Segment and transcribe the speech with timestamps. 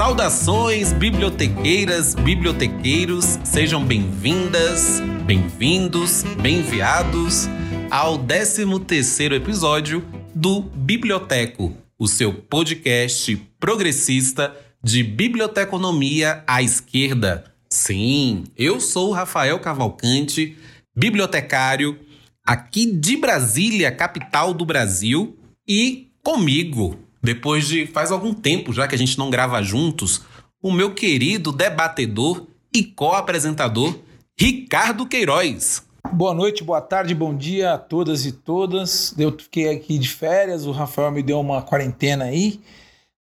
[0.00, 7.46] Saudações, bibliotequeiras, bibliotequeiros, sejam bem-vindas, bem-vindos, bem-viados
[7.90, 10.02] ao 13º episódio
[10.34, 17.44] do Biblioteco, o seu podcast progressista de biblioteconomia à esquerda.
[17.68, 20.56] Sim, eu sou Rafael Cavalcante,
[20.96, 22.00] bibliotecário
[22.42, 25.38] aqui de Brasília, capital do Brasil,
[25.68, 30.22] e comigo, depois de faz algum tempo já que a gente não grava juntos,
[30.62, 33.98] o meu querido debatedor e co-apresentador
[34.38, 35.82] Ricardo Queiroz.
[36.12, 39.14] Boa noite, boa tarde, bom dia a todas e todas.
[39.18, 42.60] Eu fiquei aqui de férias, o Rafael me deu uma quarentena aí.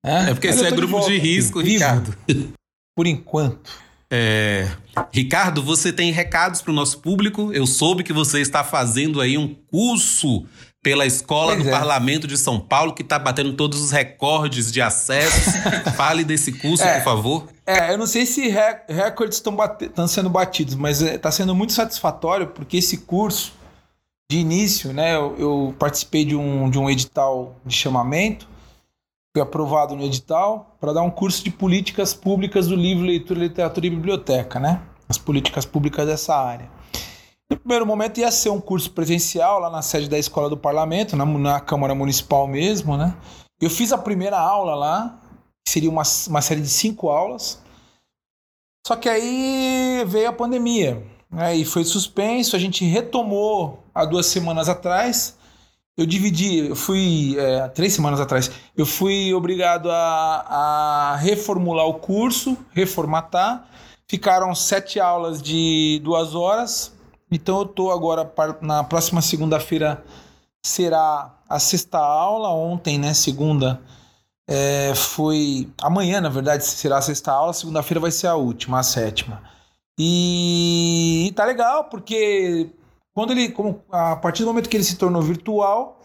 [0.05, 0.29] Né?
[0.29, 2.15] É porque você é grupo de, de risco, aqui, Ricardo.
[2.95, 3.69] Por enquanto.
[4.09, 4.69] É...
[5.13, 7.51] Ricardo, você tem recados para o nosso público?
[7.51, 10.45] Eu soube que você está fazendo aí um curso
[10.87, 11.71] pela Escola pois do é.
[11.71, 15.51] Parlamento de São Paulo, que está batendo todos os recordes de acesso.
[15.97, 17.47] Fale desse curso, é, por favor.
[17.65, 21.73] É, eu não sei se re recordes estão sendo batidos, mas está é, sendo muito
[21.73, 23.51] satisfatório, porque esse curso,
[24.31, 28.47] de início, né, eu, eu, participei de um, de um edital de chamamento,
[29.35, 33.87] fui aprovado no edital para dar um curso de políticas públicas do livro, leitura, literatura
[33.87, 34.81] e biblioteca, né?
[35.09, 36.76] As políticas públicas dessa área.
[37.49, 41.15] No primeiro momento ia ser um curso presencial lá na sede da Escola do Parlamento,
[41.15, 43.15] na, na Câmara Municipal mesmo, né?
[43.61, 45.19] Eu fiz a primeira aula lá,
[45.65, 47.61] que seria uma, uma série de cinco aulas.
[48.85, 51.55] Só que aí veio a pandemia, né?
[51.55, 55.37] E foi suspenso, a gente retomou há duas semanas atrás.
[55.97, 60.45] Eu dividi, eu fui, é, três semanas atrás, eu fui obrigado a,
[61.13, 63.67] a reformular o curso, reformatar.
[64.07, 66.93] Ficaram sete aulas de duas horas,
[67.31, 70.03] então eu tô agora na próxima segunda-feira
[70.63, 72.49] será a sexta aula.
[72.49, 73.81] Ontem, né, segunda,
[74.47, 77.53] é, foi amanhã, na verdade, será a sexta aula.
[77.53, 79.41] Segunda-feira vai ser a última, a sétima.
[79.99, 82.69] E, e tá legal porque
[83.13, 86.01] quando ele, como, a partir do momento que ele se tornou virtual,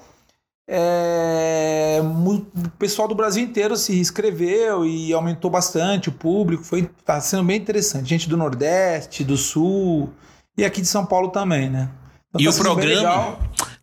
[0.69, 6.65] é, o pessoal do Brasil inteiro se inscreveu e aumentou bastante o público.
[6.65, 8.09] Foi tá sendo bem interessante.
[8.09, 10.11] Gente do Nordeste, do Sul,
[10.57, 11.89] e aqui de São Paulo também, né?
[12.29, 13.39] Então, e tá o programa.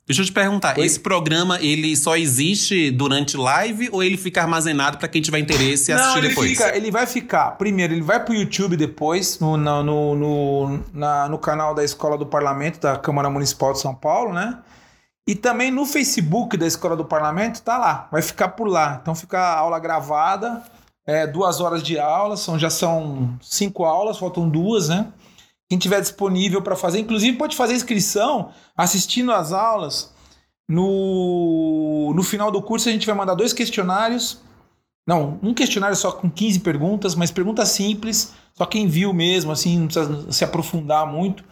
[0.09, 0.83] Deixa eu te perguntar, Oi?
[0.83, 5.91] esse programa ele só existe durante live ou ele fica armazenado para quem tiver interesse
[5.91, 6.49] e assistir ele depois?
[6.49, 7.51] Fica, ele vai ficar.
[7.59, 12.17] Primeiro, ele vai para o YouTube depois, no, no, no, na, no canal da Escola
[12.17, 14.57] do Parlamento, da Câmara Municipal de São Paulo, né?
[15.27, 18.97] E também no Facebook da Escola do Parlamento, tá lá, vai ficar por lá.
[18.99, 20.63] Então fica a aula gravada,
[21.05, 25.05] é, duas horas de aula, são, já são cinco aulas, faltam duas, né?
[25.69, 30.11] Quem tiver disponível para fazer, inclusive pode fazer inscrição assistindo às aulas.
[30.67, 34.41] No, no final do curso a gente vai mandar dois questionários.
[35.07, 39.79] Não, um questionário só com 15 perguntas, mas perguntas simples, só quem viu mesmo, assim,
[39.79, 41.43] não precisa se aprofundar muito.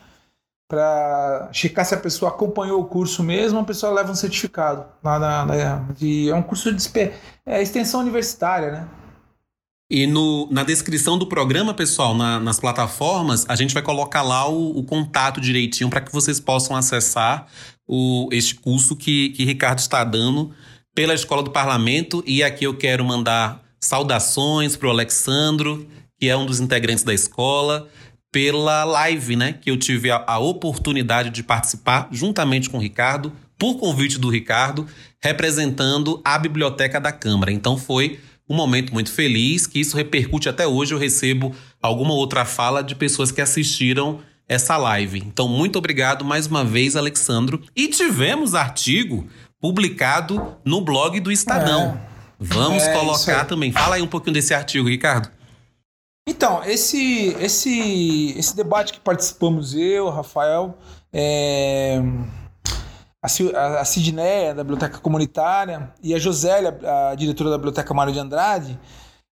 [0.68, 4.86] Para checar se a pessoa acompanhou o curso mesmo, a pessoa leva um certificado.
[5.04, 7.14] Lá na, na de, é um curso de
[7.46, 8.88] é, extensão universitária, né?
[9.90, 14.50] E no, na descrição do programa, pessoal, na, nas plataformas, a gente vai colocar lá
[14.50, 17.48] o, o contato direitinho para que vocês possam acessar
[17.88, 20.52] o, este curso que, que Ricardo está dando
[20.94, 22.22] pela Escola do Parlamento.
[22.28, 25.88] E aqui eu quero mandar saudações para o Alexandro,
[26.20, 27.88] que é um dos integrantes da escola,
[28.30, 29.54] pela live, né?
[29.54, 34.30] Que eu tive a, a oportunidade de participar juntamente com o Ricardo, por convite do
[34.30, 34.86] Ricardo,
[35.24, 37.54] representando a biblioteca da Câmara.
[37.54, 40.94] Então foi um momento muito feliz, que isso repercute até hoje.
[40.94, 45.20] Eu recebo alguma outra fala de pessoas que assistiram essa live.
[45.20, 47.62] Então, muito obrigado mais uma vez, Alexandro.
[47.76, 49.28] E tivemos artigo
[49.60, 52.00] publicado no blog do Estadão.
[52.04, 52.08] É.
[52.40, 53.72] Vamos é, colocar também.
[53.72, 55.30] Fala aí um pouquinho desse artigo, Ricardo.
[56.30, 60.78] Então, esse, esse, esse debate que participamos eu, Rafael,
[61.12, 62.02] é,
[63.22, 66.78] a, Sidneia, da Biblioteca Comunitária, e a Josélia,
[67.12, 68.80] a diretora da Biblioteca Mário de Andrade,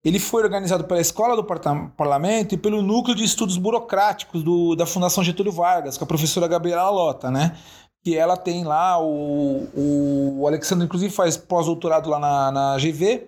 [0.03, 4.85] ele foi organizado pela Escola do Parlamento e pelo Núcleo de Estudos Burocráticos do, da
[4.85, 7.57] Fundação Getúlio Vargas, com a professora Gabriela Lota, né?
[8.03, 13.27] Que ela tem lá, o, o Alexandre, inclusive, faz pós-doutorado lá na, na GV,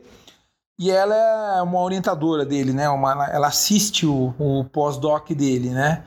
[0.80, 1.16] e ela
[1.58, 2.88] é uma orientadora dele, né?
[2.88, 6.04] Uma, ela assiste o, o pós-doc dele, né?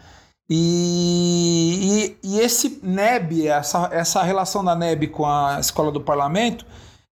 [0.52, 6.66] E, e, e, esse NEB, essa, essa relação da NEB com a Escola do Parlamento,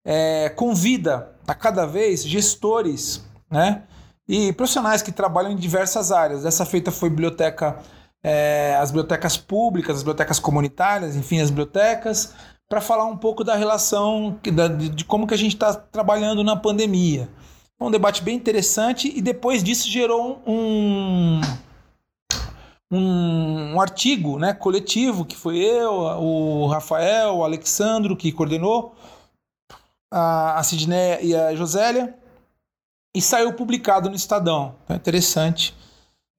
[0.04, 3.84] é, convida a cada vez gestores né,
[4.28, 6.42] e profissionais que trabalham em diversas áreas.
[6.42, 7.78] Dessa feita foi biblioteca,
[8.24, 12.34] é, as bibliotecas públicas, as bibliotecas comunitárias, enfim, as bibliotecas,
[12.68, 17.28] para falar um pouco da relação, de, como que a gente está trabalhando na pandemia.
[17.80, 21.40] um debate bem interessante e depois disso gerou um, um,
[22.90, 28.94] um, artigo né, coletivo que foi eu, o Rafael, o Alexandro que coordenou,
[30.12, 32.14] a, a Sidney e a Josélia,
[33.14, 34.74] e saiu publicado no Estadão.
[34.84, 35.74] Então é interessante.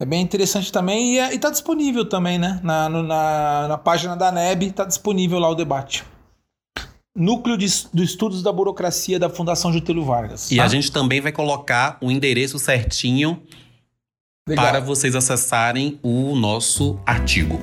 [0.01, 2.59] É bem interessante também e é, está disponível também, né?
[2.63, 6.05] Na, na, na página da NEB está disponível lá o debate.
[7.15, 10.49] Núcleo de, de, Estudos da Burocracia da Fundação Getúlio Vargas.
[10.51, 10.63] E tá?
[10.63, 13.43] a gente também vai colocar o endereço certinho
[14.49, 14.65] Legal.
[14.65, 17.59] para vocês acessarem o nosso artigo.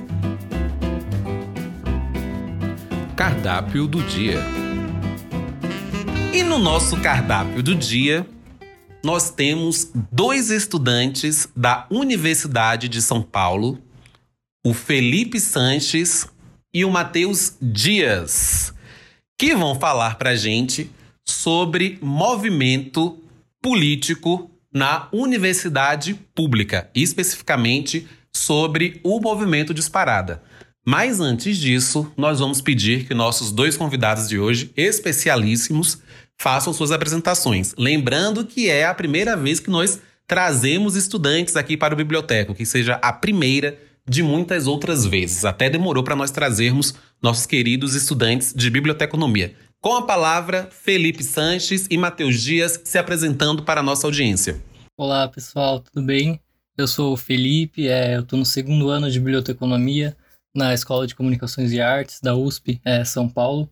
[3.13, 4.39] Cardápio do dia.
[6.33, 8.25] E no nosso cardápio do dia,
[9.03, 13.77] nós temos dois estudantes da Universidade de São Paulo,
[14.65, 16.25] o Felipe Sanches
[16.73, 18.73] e o Matheus Dias,
[19.37, 20.89] que vão falar para gente
[21.25, 23.21] sobre movimento
[23.61, 30.43] político na universidade pública, especificamente sobre o movimento Disparada.
[30.85, 36.01] Mas antes disso, nós vamos pedir que nossos dois convidados de hoje, especialíssimos,
[36.37, 37.73] façam suas apresentações.
[37.77, 42.65] Lembrando que é a primeira vez que nós trazemos estudantes aqui para o biblioteco, que
[42.65, 43.77] seja a primeira
[44.07, 45.43] de muitas outras vezes.
[45.43, 49.53] Até demorou para nós trazermos nossos queridos estudantes de biblioteconomia.
[49.79, 54.59] Com a palavra, Felipe Sanches e Matheus Dias se apresentando para a nossa audiência.
[54.97, 56.41] Olá, pessoal, tudo bem?
[56.75, 60.17] Eu sou o Felipe, é, eu estou no segundo ano de biblioteconomia
[60.55, 63.69] na Escola de Comunicações e Artes da USP, é, São Paulo.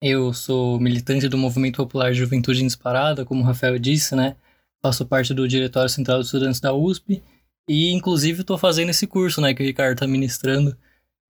[0.00, 4.36] Eu sou militante do Movimento Popular Juventude Disparada, como o Rafael disse, né?
[4.80, 7.20] Faço parte do Diretório Central dos Estudantes da USP
[7.68, 10.76] e, inclusive, estou fazendo esse curso, né, que o Ricardo está ministrando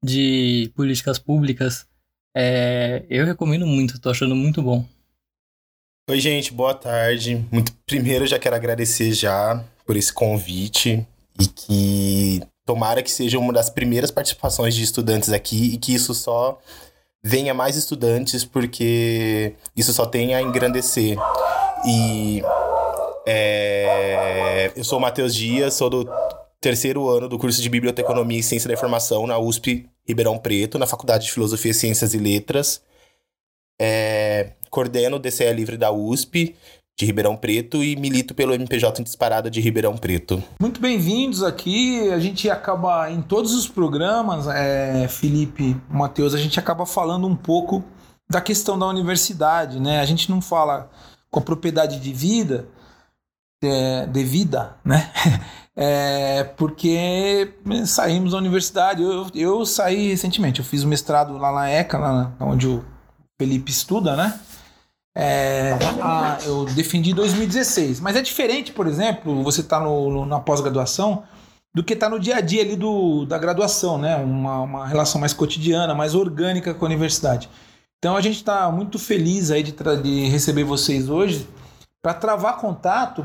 [0.05, 1.89] de políticas públicas.
[2.37, 4.85] É, eu recomendo muito, estou achando muito bom.
[6.09, 7.45] Oi, gente, boa tarde.
[7.51, 11.07] Muito, primeiro, já quero agradecer já por esse convite
[11.39, 16.15] e que tomara que seja uma das primeiras participações de estudantes aqui e que isso
[16.15, 16.59] só
[17.23, 21.17] venha mais estudantes, porque isso só tem a engrandecer.
[21.87, 22.43] E
[23.27, 26.09] é, eu sou o Matheus Dias, sou do
[26.61, 30.87] terceiro ano do curso de Biblioteconomia e Ciência da Informação na USP Ribeirão Preto, na
[30.87, 32.83] Faculdade de Filosofia, Ciências e Letras.
[33.81, 36.57] É, coordeno o DCE Livre da USP
[36.99, 40.43] de Ribeirão Preto e milito pelo MPJ Disparada de Ribeirão Preto.
[40.61, 42.11] Muito bem-vindos aqui.
[42.11, 47.37] A gente acaba em todos os programas, é, Felipe, Matheus, a gente acaba falando um
[47.37, 47.85] pouco
[48.29, 50.01] da questão da universidade, né?
[50.01, 50.91] A gente não fala
[51.31, 52.69] com a propriedade de vida,
[53.63, 55.11] é, de vida, né?
[55.81, 57.55] É, porque
[57.87, 59.01] saímos da universidade.
[59.01, 62.85] Eu, eu saí recentemente, eu fiz o mestrado lá na ECA, lá onde o
[63.41, 64.41] Felipe estuda, né?
[65.17, 68.01] É, a, eu defendi em 2016.
[68.01, 71.23] Mas é diferente, por exemplo, você tá no na pós-graduação
[71.73, 74.17] do que tá no dia a dia ali do, da graduação, né?
[74.17, 77.49] Uma, uma relação mais cotidiana, mais orgânica com a universidade.
[77.99, 79.73] Então a gente está muito feliz aí de,
[80.03, 81.49] de receber vocês hoje
[82.03, 83.25] para travar contato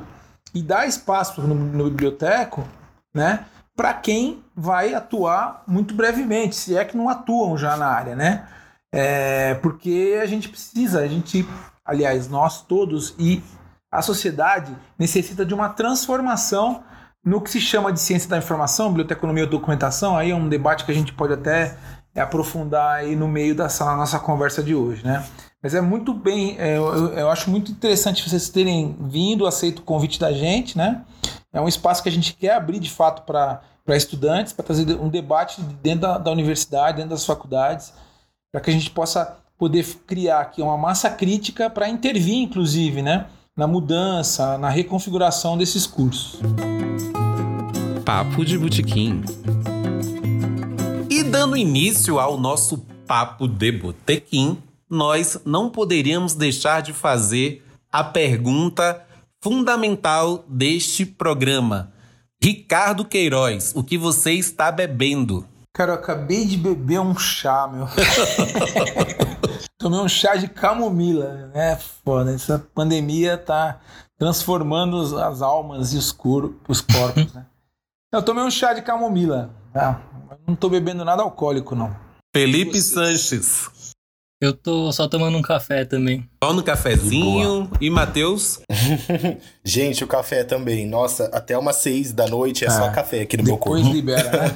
[0.54, 2.68] e dar espaço no, no biblioteco,
[3.14, 3.46] né?
[3.76, 8.48] Para quem vai atuar muito brevemente, se é que não atuam já na área, né?
[8.94, 11.48] É, porque a gente precisa, a gente
[11.86, 13.44] aliás, nós todos e
[13.92, 16.84] a sociedade necessita de uma transformação
[17.24, 20.18] no que se chama de ciência da informação, biblioteconomia e documentação.
[20.18, 21.78] Aí é um debate que a gente pode até
[22.16, 25.24] aprofundar aí no meio dessa nossa conversa de hoje, né?
[25.64, 29.84] Mas é muito bem, é, eu, eu, acho muito interessante vocês terem vindo, aceito o
[29.84, 31.06] convite da gente, né?
[31.54, 33.62] É um espaço que a gente quer abrir de fato para
[33.96, 37.94] estudantes, para trazer um debate dentro da, da universidade, dentro das faculdades,
[38.52, 43.28] para que a gente possa poder criar aqui uma massa crítica para intervir, inclusive, né,
[43.56, 46.42] na mudança, na reconfiguração desses cursos.
[48.04, 49.24] Papo de Botequim.
[51.10, 54.62] E dando início ao nosso Papo de Botequim,
[54.94, 59.06] nós não poderíamos deixar de fazer a pergunta
[59.42, 61.92] fundamental deste programa.
[62.42, 65.46] Ricardo Queiroz, o que você está bebendo?
[65.74, 67.88] Cara, eu acabei de beber um chá, meu.
[69.78, 71.78] Tomei um chá de camomila, né?
[72.06, 73.82] Foda, essa pandemia tá
[74.18, 77.46] transformando as almas e os, cor os corpos, né?
[78.12, 79.50] Eu tomei um chá de camomila.
[79.74, 80.00] Tá?
[80.48, 81.96] Não tô bebendo nada alcoólico, não.
[82.34, 83.70] Felipe Sanches.
[84.44, 86.28] Eu tô só tomando um café também.
[86.44, 87.72] Só no cafezinho.
[87.80, 88.60] E Matheus?
[89.64, 90.86] Gente, o café também.
[90.86, 93.78] Nossa, até umas seis da noite é, é só café aqui no meu corpo.
[93.78, 94.54] Depois libera, né?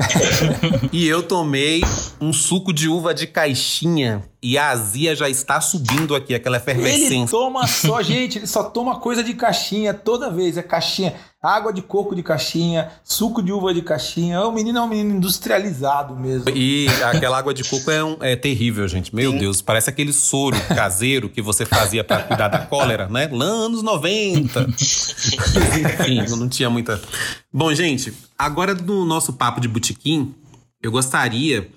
[0.90, 1.82] e eu tomei
[2.18, 7.16] um suco de uva de caixinha e a azia já está subindo aqui, aquela efervescência.
[7.16, 10.56] Ele toma só, gente, ele só toma coisa de caixinha toda vez.
[10.56, 14.40] É caixinha, água de coco de caixinha, suco de uva de caixinha.
[14.42, 16.48] O menino é um menino industrializado mesmo.
[16.50, 19.12] E aquela água de coco é, um, é terrível, gente.
[19.12, 19.38] Meu Sim.
[19.38, 23.28] Deus, parece aquele soro caseiro que você fazia para cuidar da cólera, né?
[23.32, 24.60] Lá anos 90.
[24.60, 27.02] Enfim, não tinha muita.
[27.52, 30.32] Bom, gente, agora no nosso papo de botequim,
[30.80, 31.68] eu gostaria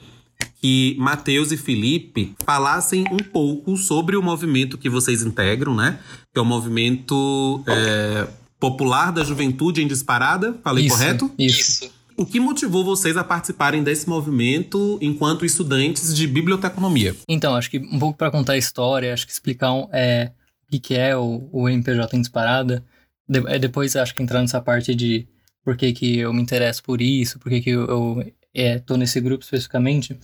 [0.62, 6.00] que Matheus e Felipe falassem um pouco sobre o movimento que vocês integram, né?
[6.34, 8.28] Que é o movimento é,
[8.60, 10.60] popular da juventude em disparada.
[10.64, 11.32] Falei isso, correto?
[11.38, 11.90] Isso.
[12.18, 17.16] O que motivou vocês a participarem desse movimento enquanto estudantes de biblioteconomia?
[17.30, 20.34] Então, acho que um pouco para contar a história, acho que explicar um, é,
[20.68, 22.84] o que, que é o, o MPJ em disparada.
[23.28, 25.26] De, é, depois acho que entrar nessa parte de
[25.64, 28.96] por que, que eu me interesso por isso, por que, que eu, eu é, tô
[28.98, 30.18] nesse grupo especificamente.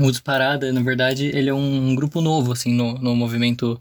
[0.00, 3.78] O Disparada, na verdade, ele é um grupo novo, assim, no, no movimento.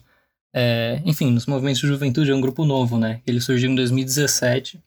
[0.53, 3.21] É, enfim, nos movimentos de juventude é um grupo novo, né?
[3.25, 4.81] Ele surgiu em 2017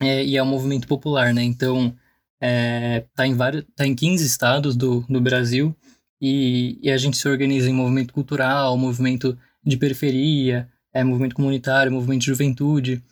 [0.00, 1.42] é, e é um movimento popular, né?
[1.42, 1.94] Então,
[2.40, 5.74] é, tá, em vários, tá em 15 estados do, do Brasil
[6.20, 11.92] e, e a gente se organiza em movimento cultural, movimento de periferia, é, movimento comunitário,
[11.92, 13.02] movimento de juventude,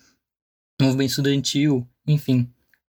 [0.81, 2.49] movimento estudantil, enfim.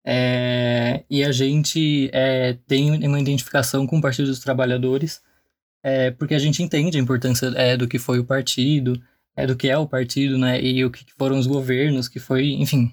[0.08, 5.20] É, e a gente é, tem uma identificação com o Partido dos Trabalhadores,
[5.82, 9.02] é, porque a gente entende a importância é, do que foi o partido,
[9.34, 12.52] é, do que é o partido, né, e o que foram os governos, que foi,
[12.52, 12.92] enfim,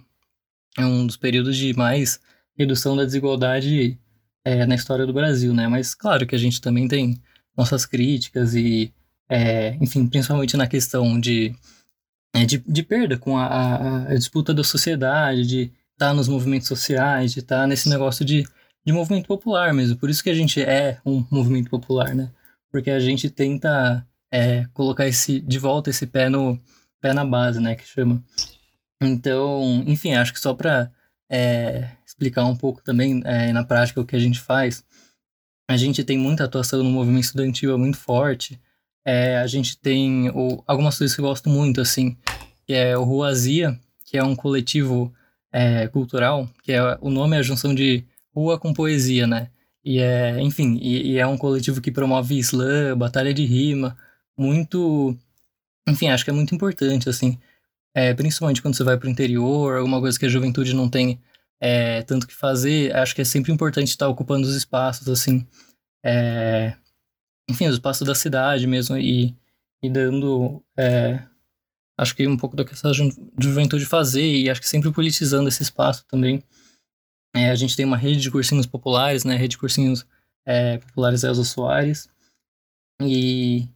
[0.76, 2.20] é um dos períodos de mais
[2.58, 4.00] redução da desigualdade
[4.44, 7.22] é, na história do Brasil, né, mas claro que a gente também tem
[7.56, 8.92] nossas críticas e,
[9.80, 11.56] enfim, principalmente na questão de,
[12.48, 15.72] de, de, perda com a, a, a disputa da sociedade, de
[16.08, 18.48] tá nos movimentos sociais, de estar tá nesse negócio de,
[18.86, 19.98] de movimento popular mesmo.
[19.98, 22.32] Por isso que a gente é um movimento popular, né?
[22.72, 26.60] Porque a gente tenta é, colocar esse, de volta esse pé, no,
[27.00, 27.76] pé na base, né?
[27.76, 28.24] Que chama.
[29.02, 30.92] Então, enfim, acho que só para
[31.30, 34.84] é, explicar um pouco também é, na prática o que a gente faz,
[35.70, 38.60] a gente tem muita atuação no movimento estudantil, é muito forte.
[39.06, 42.18] É, a gente tem o, algumas coisas que eu gosto muito, assim,
[42.66, 45.14] que é o Ruazia, que é um coletivo
[45.54, 48.04] é, cultural, que é o nome é a junção de
[48.36, 49.50] rua com poesia, né?
[49.86, 53.96] E é, enfim, e, e é um coletivo que promove slam, batalha de rima,
[54.38, 55.16] muito,
[55.88, 57.38] enfim, acho que é muito importante, assim,
[57.94, 61.20] é, principalmente quando você vai para o interior, alguma coisa que a juventude não tem
[61.62, 65.46] é, tanto que fazer, acho que é sempre importante estar ocupando os espaços, assim,
[66.04, 66.76] é,
[67.50, 69.36] enfim, os espaços da cidade mesmo, e,
[69.84, 71.24] e dando é,
[71.98, 73.10] acho que um pouco do que essa ju
[73.40, 76.44] juventude fazer e acho que sempre politizando esse espaço também.
[77.36, 79.36] É, a gente tem uma rede de cursinhos populares, né?
[79.36, 80.06] Rede de cursinhos
[80.46, 82.08] é, populares Elza Soares.
[83.02, 83.68] E,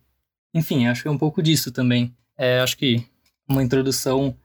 [0.54, 2.16] enfim, acho que é um pouco disso também.
[2.38, 3.04] É, acho que
[3.50, 4.36] uma introdução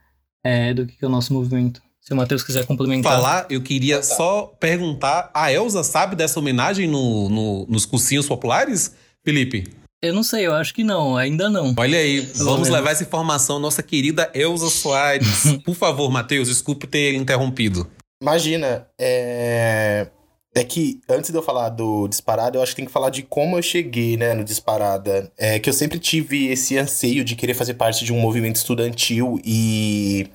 [0.42, 1.82] é, do que é o nosso movimento.
[2.00, 3.12] Se o Matheus quiser complementar.
[3.12, 8.96] Falar, eu queria só perguntar: a Elza sabe dessa homenagem no, no, nos cursinhos populares,
[9.22, 9.81] Felipe?
[10.02, 11.72] Eu não sei, eu acho que não, ainda não.
[11.78, 15.56] Olha aí, vamos levar essa informação nossa querida Elza Soares.
[15.64, 17.88] Por favor, Matheus, desculpe ter interrompido.
[18.20, 20.08] Imagina, é...
[20.54, 23.22] É que antes de eu falar do Disparada, eu acho que tem que falar de
[23.22, 25.32] como eu cheguei, né, no Disparada.
[25.38, 29.40] É que eu sempre tive esse anseio de querer fazer parte de um movimento estudantil
[29.44, 30.28] e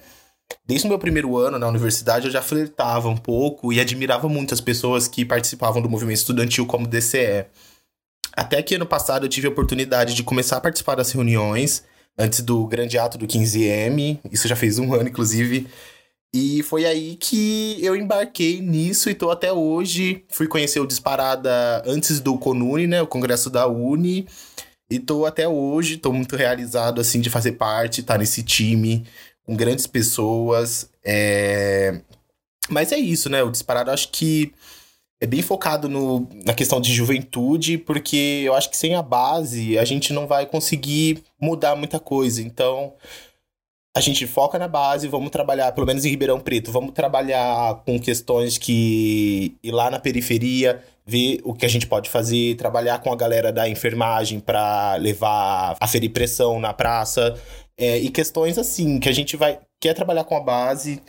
[0.66, 4.56] desde o meu primeiro ano na universidade eu já flertava um pouco e admirava muito
[4.56, 7.46] as pessoas que participavam do movimento estudantil como DCE.
[8.38, 11.84] Até que ano passado eu tive a oportunidade de começar a participar das reuniões,
[12.16, 15.66] antes do grande ato do 15M, isso já fez um ano, inclusive.
[16.32, 20.24] E foi aí que eu embarquei nisso e tô até hoje.
[20.30, 23.02] Fui conhecer o Disparada antes do Conune, né?
[23.02, 24.28] O congresso da Uni.
[24.88, 29.04] E tô até hoje, tô muito realizado, assim, de fazer parte, estar tá nesse time,
[29.44, 30.92] com grandes pessoas.
[31.04, 32.02] É...
[32.70, 33.42] Mas é isso, né?
[33.42, 34.54] O Disparada, acho que
[35.20, 39.78] é bem focado no, na questão de juventude, porque eu acho que sem a base
[39.78, 42.42] a gente não vai conseguir mudar muita coisa.
[42.42, 42.94] Então,
[43.96, 48.00] a gente foca na base, vamos trabalhar, pelo menos em Ribeirão Preto, vamos trabalhar com
[48.00, 53.12] questões que ir lá na periferia, ver o que a gente pode fazer, trabalhar com
[53.12, 57.36] a galera da enfermagem para levar a ferir pressão na praça,
[57.76, 61.02] é, e questões assim, que a gente vai quer trabalhar com a base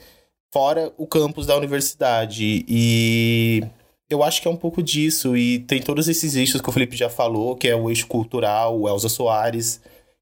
[0.53, 2.65] fora o campus da universidade.
[2.69, 3.65] E
[4.11, 6.97] eu acho que é um pouco disso, e tem todos esses eixos que o Felipe
[6.97, 9.81] já falou, que é o eixo cultural, o Elza Soares,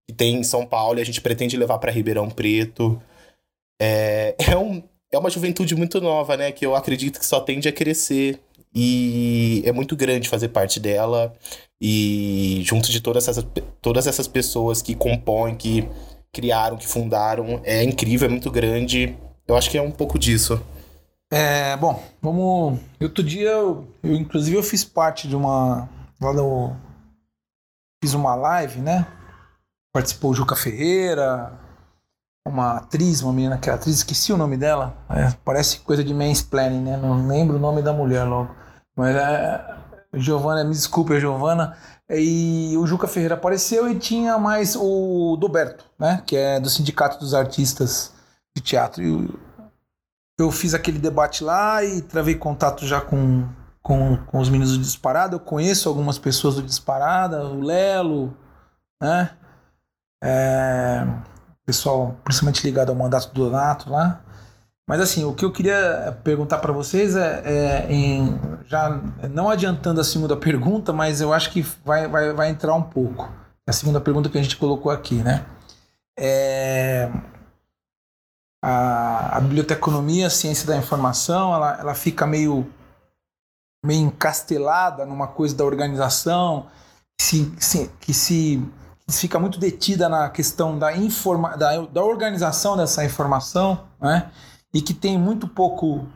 [0.09, 3.01] que tem em São Paulo e a gente pretende levar para Ribeirão Preto.
[3.81, 6.53] É, é, um, é uma juventude muito nova, né?
[6.53, 8.41] Que eu acredito que só tende a crescer.
[8.75, 11.35] e é muito grande fazer parte dela
[11.81, 13.47] e junto de todas essas,
[13.81, 15.89] todas essas pessoas que compõem, que
[16.33, 19.17] criaram, que fundaram, é incrível, é muito grande.
[19.49, 20.61] Eu acho que é um pouco disso.
[21.31, 22.81] É, bom, vamos.
[23.01, 25.89] Outro dia, eu, eu inclusive eu fiz parte de uma.
[26.21, 26.75] Lá no,
[28.03, 29.07] fiz uma live, né?
[29.93, 31.53] Participou o Juca Ferreira,
[32.47, 34.97] uma atriz, uma menina que é atriz, esqueci o nome dela.
[35.11, 36.97] É, parece coisa de mansplaining, né?
[36.97, 38.55] Não lembro o nome da mulher logo.
[38.95, 39.77] Mas é.
[40.15, 41.77] Giovana, me desculpe, Giovana.
[42.09, 46.23] E o Juca Ferreira apareceu e tinha mais o Doberto, né?
[46.25, 48.13] Que é do Sindicato dos Artistas
[48.55, 49.03] de Teatro.
[49.03, 49.29] E
[50.39, 53.49] eu fiz aquele debate lá e travei contato já com,
[53.83, 55.37] com, com os meninos do Disparada.
[55.37, 58.37] Eu conheço algumas pessoas do Disparada, o Lelo,
[59.01, 59.31] né?
[60.23, 61.07] É,
[61.65, 64.21] pessoal principalmente ligado ao mandato do Donato lá.
[64.89, 69.01] Mas assim, o que eu queria perguntar para vocês é, é em, já
[69.31, 73.29] não adiantando a segunda pergunta, mas eu acho que vai, vai, vai entrar um pouco.
[73.67, 75.45] A segunda pergunta que a gente colocou aqui, né?
[76.17, 77.11] É,
[78.63, 82.67] a, a biblioteconomia, a ciência da informação, ela, ela fica meio,
[83.85, 86.67] meio encastelada numa coisa da organização,
[87.19, 88.63] que se, se, que se
[89.09, 94.31] fica muito detida na questão da, informa, da, da organização dessa informação, né?
[94.75, 96.07] e que tem muito pouco,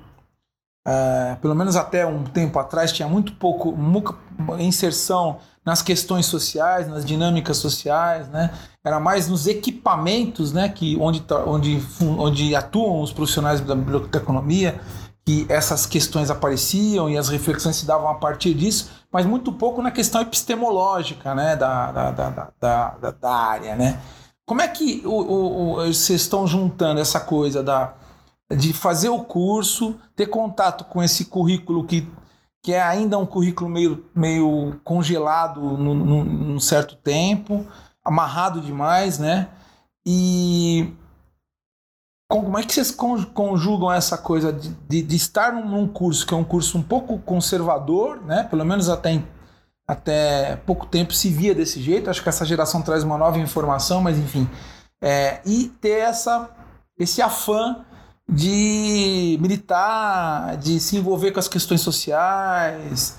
[0.86, 3.74] é, pelo menos até um tempo atrás, tinha muito pouco
[4.58, 8.50] inserção nas questões sociais, nas dinâmicas sociais, né?
[8.84, 10.68] Era mais nos equipamentos, né?
[10.68, 14.80] Que onde, tá, onde, onde atuam os profissionais da biblioteconomia,
[15.24, 19.82] que essas questões apareciam e as reflexões se davam a partir disso, mas muito pouco
[19.82, 21.56] na questão epistemológica, né?
[21.56, 24.00] Da, da, da, da, da área, né?
[24.46, 27.94] Como é que o, o, vocês estão juntando essa coisa da
[28.54, 32.08] de fazer o curso, ter contato com esse currículo que,
[32.62, 37.64] que é ainda um currículo meio, meio congelado num certo tempo,
[38.10, 39.48] amarrado demais, né?
[40.04, 40.92] E
[42.28, 46.36] como é que vocês conjugam essa coisa de, de, de, estar num curso que é
[46.36, 48.42] um curso um pouco conservador, né?
[48.44, 49.22] Pelo menos até,
[49.86, 52.10] até pouco tempo se via desse jeito.
[52.10, 54.48] Acho que essa geração traz uma nova informação, mas enfim.
[55.00, 56.50] É, e ter essa,
[56.98, 57.84] esse afã
[58.28, 63.18] de militar, de se envolver com as questões sociais,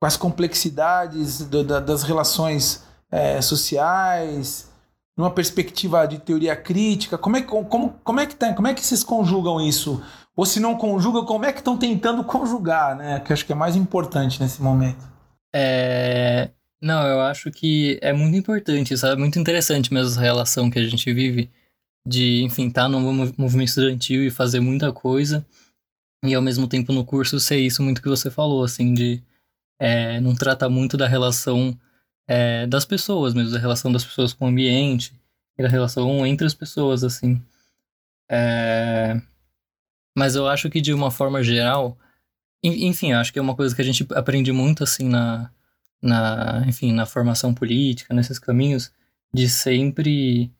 [0.00, 4.70] com as complexidades do, da, das relações é, sociais,
[5.16, 7.18] numa perspectiva de teoria crítica.
[7.18, 10.02] Como é, como, como, é que tá, como é que vocês conjugam isso?
[10.36, 13.18] Ou se não conjugam, como é que estão tentando conjugar, né?
[13.20, 15.04] Que acho que é mais importante nesse momento.
[15.52, 16.50] É...
[16.80, 19.14] Não, eu acho que é muito importante, sabe?
[19.14, 21.50] É muito interessante mesmo essa relação que a gente vive
[22.06, 25.44] de, enfim, estar tá movimento estudantil e fazer muita coisa,
[26.24, 29.22] e ao mesmo tempo no curso ser isso muito que você falou, assim, de
[29.78, 31.76] é, não tratar muito da relação
[32.28, 35.18] é, das pessoas mesmo, da relação das pessoas com o ambiente,
[35.58, 37.42] e da relação entre as pessoas, assim.
[38.30, 39.20] É...
[40.16, 41.98] Mas eu acho que de uma forma geral,
[42.62, 45.50] enfim, acho que é uma coisa que a gente aprende muito, assim, na,
[46.00, 48.92] na, enfim, na formação política, nesses caminhos,
[49.32, 50.50] de sempre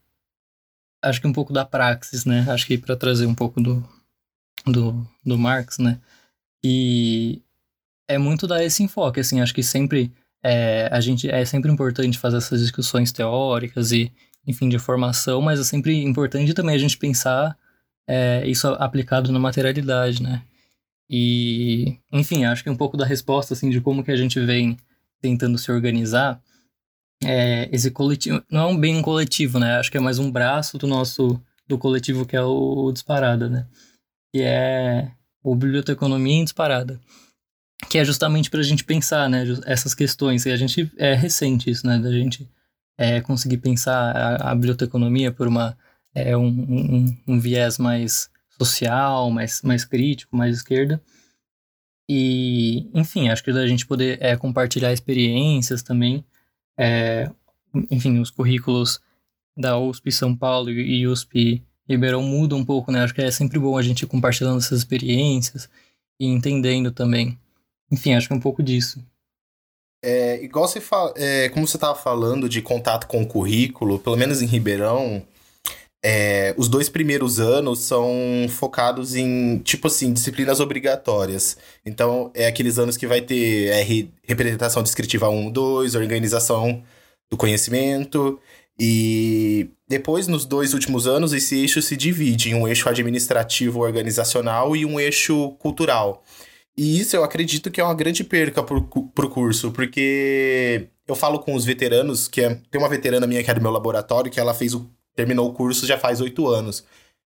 [1.02, 2.44] acho que um pouco da praxis, né?
[2.48, 3.88] Acho que para trazer um pouco do,
[4.66, 6.00] do, do Marx, né?
[6.62, 7.40] E
[8.08, 12.18] é muito dar esse enfoque, assim, acho que sempre é, a gente é sempre importante
[12.18, 14.12] fazer essas discussões teóricas e,
[14.46, 17.56] enfim, de formação, mas é sempre importante também a gente pensar
[18.08, 20.42] é, isso aplicado na materialidade, né?
[21.10, 24.76] E, enfim, acho que um pouco da resposta, assim, de como que a gente vem
[25.20, 26.40] tentando se organizar
[27.24, 28.42] é, esse coletivo.
[28.50, 29.76] Não é um bem coletivo, né?
[29.78, 31.40] Acho que é mais um braço do nosso.
[31.66, 33.66] do coletivo que é o Disparada, né?
[34.32, 35.10] Que é
[35.42, 37.00] o Biblioteconomia em Disparada.
[37.88, 39.44] Que é justamente para a gente pensar, né?
[39.66, 40.46] Essas questões.
[40.46, 40.90] E a gente.
[40.96, 41.98] É recente isso, né?
[41.98, 42.48] Da gente
[42.96, 45.76] é, conseguir pensar a, a biblioteconomia por uma.
[46.14, 51.00] É, um, um, um viés mais social, mais, mais crítico, mais esquerda.
[52.08, 56.24] E, enfim, acho que da gente poder é, compartilhar experiências também
[56.78, 57.28] é,
[57.90, 59.00] enfim, os currículos
[59.56, 63.02] da USP São Paulo e USP Ribeirão mudam um pouco, né?
[63.02, 65.68] Acho que é sempre bom a gente ir compartilhando essas experiências
[66.20, 67.38] e entendendo também.
[67.90, 69.04] Enfim, acho que é um pouco disso.
[70.02, 74.16] É, igual você fala, é, como você estava falando de contato com o currículo, pelo
[74.16, 75.24] menos em Ribeirão,
[76.04, 81.56] é, os dois primeiros anos são focados em, tipo assim, disciplinas obrigatórias.
[81.84, 83.84] Então, é aqueles anos que vai ter é,
[84.22, 86.82] representação descritiva 1, 2, organização
[87.30, 88.38] do conhecimento.
[88.78, 94.76] E depois, nos dois últimos anos, esse eixo se divide em um eixo administrativo organizacional
[94.76, 96.22] e um eixo cultural.
[96.78, 101.40] E isso eu acredito que é uma grande perca pro, pro curso, porque eu falo
[101.40, 104.38] com os veteranos, que é, tem uma veterana minha que é do meu laboratório, que
[104.38, 106.84] ela fez o, terminou o curso já faz oito anos.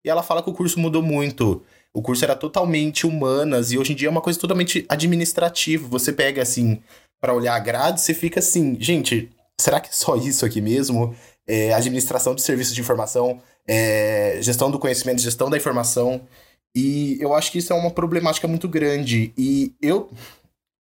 [0.03, 1.63] E ela fala que o curso mudou muito.
[1.93, 5.87] O curso era totalmente humanas e hoje em dia é uma coisa totalmente administrativa.
[5.87, 6.81] Você pega assim,
[7.21, 11.15] para olhar a grade, você fica assim, gente, será que é só isso aqui mesmo?
[11.47, 16.27] É, administração de serviços de informação, é, gestão do conhecimento, gestão da informação.
[16.75, 19.33] E eu acho que isso é uma problemática muito grande.
[19.37, 20.09] E eu.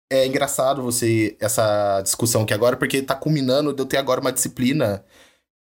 [0.09, 4.31] É engraçado você, essa discussão aqui agora, porque tá culminando de eu ter agora uma
[4.31, 5.03] disciplina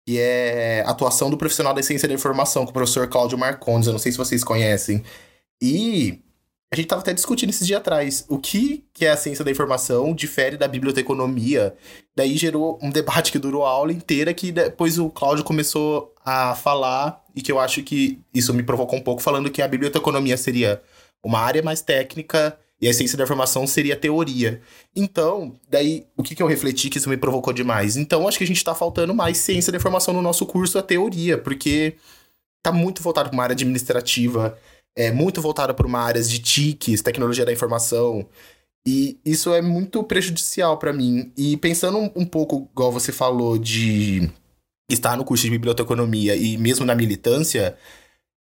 [0.07, 3.87] que é atuação do profissional da ciência da informação, com o professor Cláudio Marcondes.
[3.87, 5.03] Eu não sei se vocês conhecem.
[5.61, 6.21] E
[6.71, 8.25] a gente estava até discutindo esses dias atrás.
[8.27, 11.73] O que, que é a ciência da informação difere da biblioteconomia?
[12.15, 16.55] Daí gerou um debate que durou a aula inteira, que depois o Cláudio começou a
[16.55, 20.35] falar, e que eu acho que isso me provocou um pouco, falando que a biblioteconomia
[20.35, 20.81] seria
[21.23, 24.61] uma área mais técnica e a ciência da informação seria teoria.
[24.95, 27.95] Então, daí, o que, que eu refleti que isso me provocou demais?
[27.95, 30.83] Então, acho que a gente está faltando mais ciência da informação no nosso curso, a
[30.83, 31.95] teoria, porque
[32.61, 34.57] tá muito voltado para uma área administrativa,
[34.97, 38.27] é muito voltada para uma área de TICs, tecnologia da informação.
[38.85, 41.31] E isso é muito prejudicial para mim.
[41.37, 44.27] E pensando um, pouco, igual você falou, de
[44.89, 47.77] estar no curso de biblioteconomia e mesmo na militância,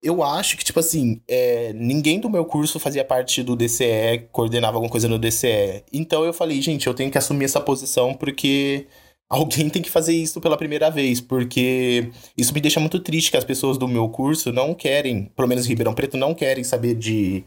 [0.03, 4.77] eu acho que, tipo assim, é, ninguém do meu curso fazia parte do DCE, coordenava
[4.77, 5.83] alguma coisa no DCE.
[5.91, 8.87] Então eu falei, gente, eu tenho que assumir essa posição porque
[9.29, 13.37] alguém tem que fazer isso pela primeira vez, porque isso me deixa muito triste que
[13.37, 17.45] as pessoas do meu curso não querem, pelo menos Ribeirão Preto, não querem saber de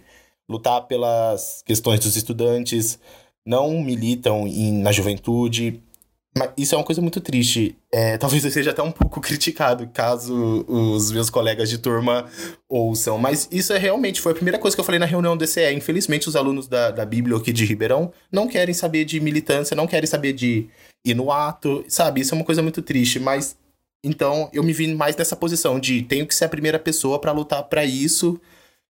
[0.50, 3.00] lutar pelas questões dos estudantes,
[3.46, 5.82] não militam em, na juventude.
[6.38, 7.76] Mas isso é uma coisa muito triste.
[7.92, 12.26] É, talvez eu seja até um pouco criticado, caso os meus colegas de turma
[12.70, 13.18] ouçam.
[13.18, 15.74] Mas isso é realmente, foi a primeira coisa que eu falei na reunião do DCE.
[15.74, 19.88] Infelizmente, os alunos da, da Bíblia aqui de Ribeirão não querem saber de militância, não
[19.88, 20.70] querem saber de
[21.06, 22.22] ir no ato, sabe?
[22.22, 23.58] Isso é uma coisa muito triste, mas...
[24.04, 27.32] Então, eu me vi mais nessa posição de tenho que ser a primeira pessoa para
[27.32, 28.40] lutar para isso.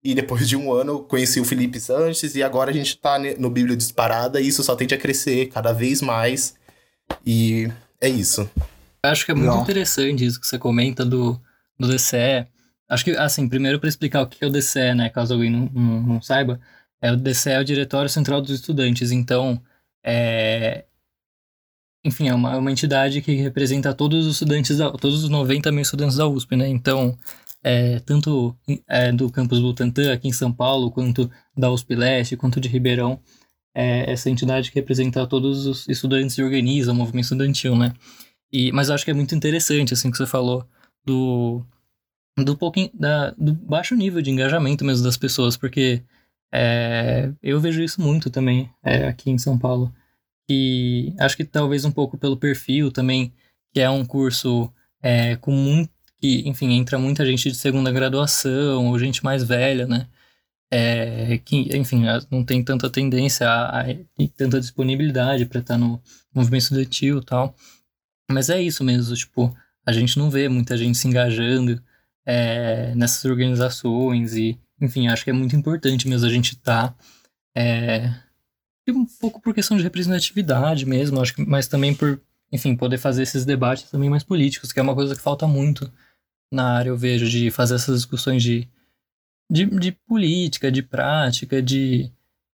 [0.03, 3.49] E depois de um ano, conheci o Felipe Sanches e agora a gente tá no
[3.49, 6.55] Bíblia Disparada e isso só tende a crescer cada vez mais.
[7.25, 7.69] E
[8.01, 8.49] é isso.
[9.03, 9.61] Eu acho que é muito Não.
[9.61, 11.39] interessante isso que você comenta do,
[11.79, 12.47] do DCE.
[12.89, 15.69] Acho que, assim, primeiro para explicar o que é o DCE, né, caso alguém não,
[15.73, 16.59] não, não, saiba,
[17.01, 19.11] é o DCE é o Diretório Central dos Estudantes.
[19.11, 19.61] Então,
[20.03, 20.85] é...
[22.05, 25.81] Enfim, é uma, uma entidade que representa todos os estudantes, da, todos os 90 mil
[25.81, 26.67] estudantes da USP, né?
[26.67, 27.17] Então,
[27.63, 28.55] é, tanto
[28.87, 33.19] é, do campus Butantã, aqui em São Paulo, quanto da USP Leste, quanto de Ribeirão,
[33.73, 37.93] é essa entidade que representa todos os estudantes e organiza o movimento estudantil, né?
[38.51, 40.67] E, mas eu acho que é muito interessante, assim, que você falou
[41.05, 41.65] do,
[42.37, 46.03] do, pouquinho, da, do baixo nível de engajamento mesmo das pessoas, porque
[46.53, 49.91] é, eu vejo isso muito também é, aqui em São Paulo.
[50.49, 53.33] E acho que talvez um pouco pelo perfil também,
[53.73, 55.91] que é um curso é, com muito.
[56.19, 60.07] que, enfim, entra muita gente de segunda graduação, ou gente mais velha, né?
[60.73, 63.85] é, que, enfim, não tem tanta tendência a, a
[64.35, 66.01] tanta disponibilidade para estar no
[66.33, 67.55] movimento estudantil e tal.
[68.31, 71.79] Mas é isso mesmo, tipo, a gente não vê muita gente se engajando
[72.25, 76.95] é, nessas organizações e, enfim, acho que é muito importante mesmo a gente estar tá,
[77.55, 78.11] é,
[78.91, 82.19] um pouco por questão de representatividade mesmo, acho que, mas também por,
[82.51, 85.91] enfim, poder fazer esses debates também mais políticos, que é uma coisa que falta muito
[86.51, 88.67] na área, eu vejo, de fazer essas discussões de
[89.49, 92.11] de, de política, de prática, de.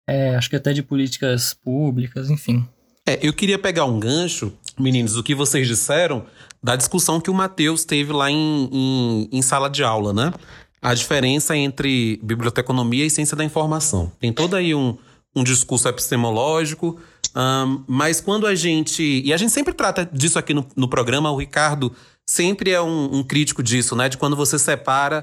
[0.08, 2.66] É, acho que até de políticas públicas, enfim.
[3.04, 6.24] É, eu queria pegar um gancho, meninos, do que vocês disseram,
[6.62, 10.32] da discussão que o Matheus teve lá em, em, em sala de aula, né?
[10.80, 14.12] A diferença entre biblioteconomia e ciência da informação.
[14.20, 14.96] Tem todo aí um,
[15.36, 16.98] um discurso epistemológico,
[17.36, 19.22] um, mas quando a gente.
[19.22, 21.92] E a gente sempre trata disso aqui no, no programa, o Ricardo
[22.26, 24.08] sempre é um, um, crítico disso, né?
[24.08, 25.22] De quando você separa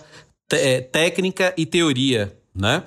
[0.51, 2.83] é, técnica e teoria, né?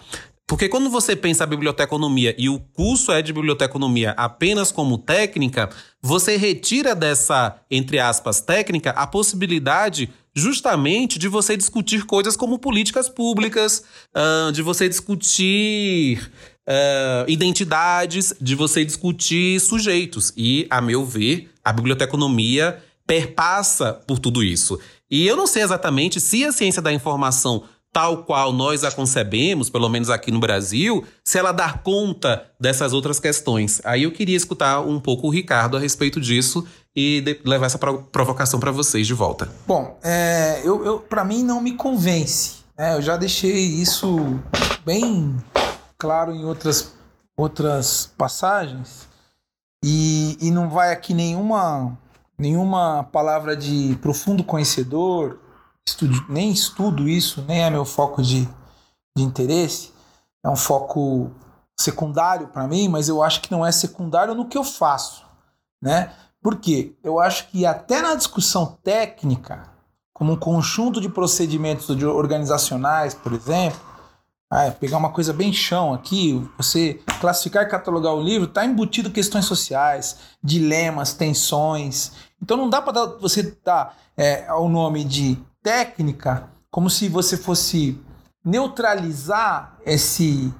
[0.46, 5.68] Porque quando você pensa a biblioteconomia e o curso é de biblioteconomia apenas como técnica,
[6.00, 13.08] você retira dessa, entre aspas, técnica, a possibilidade justamente de você discutir coisas como políticas
[13.08, 13.82] públicas,
[14.52, 16.30] de você discutir
[16.66, 20.32] uh, identidades, de você discutir sujeitos.
[20.36, 24.78] E, a meu ver, a biblioteconomia perpassa por tudo isso.
[25.10, 29.70] E eu não sei exatamente se a ciência da informação, tal qual nós a concebemos,
[29.70, 33.80] pelo menos aqui no Brasil, se ela dar conta dessas outras questões.
[33.84, 38.58] Aí eu queria escutar um pouco o Ricardo a respeito disso e levar essa provocação
[38.58, 39.48] para vocês de volta.
[39.66, 42.56] Bom, é, eu, eu para mim não me convence.
[42.76, 42.96] Né?
[42.96, 44.40] Eu já deixei isso
[44.84, 45.36] bem
[45.98, 46.94] claro em outras
[47.36, 49.08] outras passagens
[49.84, 51.96] e, e não vai aqui nenhuma
[52.38, 55.38] nenhuma palavra de profundo conhecedor,
[55.86, 58.46] estudo, nem estudo isso, nem é meu foco de,
[59.16, 59.92] de interesse,
[60.44, 61.30] é um foco
[61.78, 65.24] secundário para mim, mas eu acho que não é secundário no que eu faço,
[65.80, 66.12] né?
[66.42, 69.64] Porque eu acho que até na discussão técnica,
[70.12, 73.80] como um conjunto de procedimentos organizacionais, por exemplo,
[74.50, 79.10] ah, pegar uma coisa bem chão aqui, você classificar e catalogar o livro, está embutido
[79.10, 82.12] questões sociais, dilemas, tensões.
[82.40, 87.98] Então não dá para você dar é, o nome de técnica como se você fosse
[88.44, 90.54] neutralizar esse,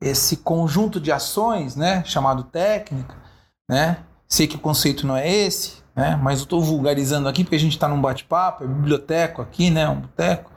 [0.00, 3.16] esse conjunto de ações, né, chamado técnica,
[3.68, 3.98] né?
[4.28, 6.18] Sei que o conceito não é esse, né?
[6.22, 9.88] Mas eu estou vulgarizando aqui porque a gente está num bate-papo, é biblioteco aqui, né?
[9.88, 10.50] Um boteco.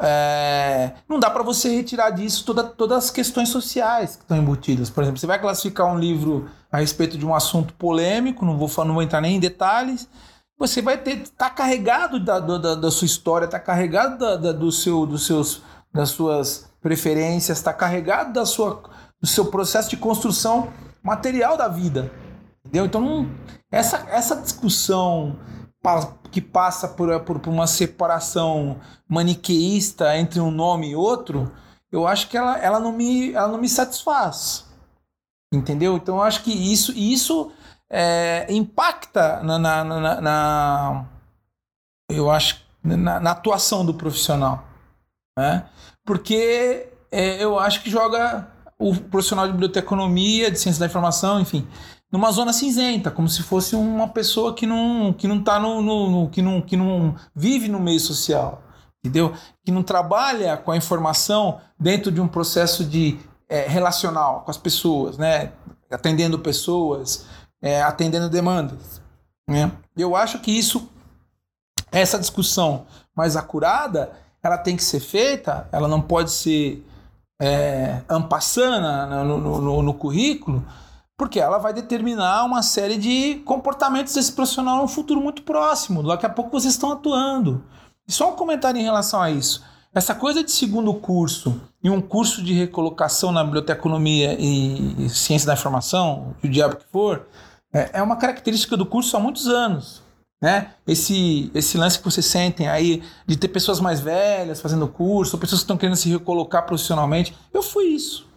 [0.00, 4.90] É, não dá para você retirar disso toda, todas as questões sociais que estão embutidas.
[4.90, 8.84] Por exemplo, você vai classificar um livro a respeito de um assunto polêmico, não vou,
[8.84, 10.06] não vou entrar nem em detalhes,
[10.58, 14.70] você vai ter tá carregado da, da, da sua história, tá carregado da, da, do
[14.72, 18.82] seu, dos seus, das suas preferências, está carregado da sua,
[19.20, 22.10] do seu processo de construção material da vida.
[22.64, 22.86] Entendeu?
[22.86, 23.30] Então,
[23.70, 25.38] essa, essa discussão
[26.30, 31.52] que passa por, por, por, uma separação maniqueísta entre um nome e outro,
[31.90, 34.66] eu acho que ela, ela, não, me, ela não me satisfaz.
[35.52, 35.96] Entendeu?
[35.96, 37.52] Então eu acho que isso, isso
[37.88, 41.04] é, impacta na, na, na, na,
[42.10, 44.64] eu acho na, na, atuação do profissional.
[45.38, 45.66] Né?
[46.04, 51.66] Porque é, eu acho que joga o profissional de biblioteconomia, de ciência da informação, enfim,
[52.10, 56.10] numa zona cinzenta, como se fosse uma pessoa que não que não tá no, no,
[56.10, 58.62] no, que não que não vive no meio social,
[59.04, 59.32] entendeu?
[59.64, 64.56] Que não trabalha com a informação dentro de um processo de é, relacional com as
[64.56, 65.52] pessoas, né?
[65.90, 67.26] Atendendo pessoas,
[67.60, 69.00] é, atendendo demandas,
[69.48, 69.70] né?
[69.96, 70.88] Eu acho que isso
[71.90, 76.84] essa discussão mais acurada, ela tem que ser feita, ela não pode ser
[77.40, 80.64] é, ampassana no, no, no, no currículo,
[81.16, 86.02] porque ela vai determinar uma série de comportamentos desse profissional no futuro muito próximo.
[86.02, 87.64] Daqui a pouco vocês estão atuando.
[88.06, 89.64] E só um comentário em relação a isso.
[89.94, 95.54] Essa coisa de segundo curso e um curso de recolocação na biblioteconomia e ciência da
[95.54, 97.26] informação, o diabo que for,
[97.72, 100.02] é, é uma característica do curso há muitos anos.
[100.40, 100.72] Né?
[100.86, 105.62] Esse, esse lance que vocês sentem aí de ter pessoas mais velhas fazendo curso, pessoas
[105.62, 107.34] que estão querendo se recolocar profissionalmente.
[107.54, 108.28] Eu fui isso.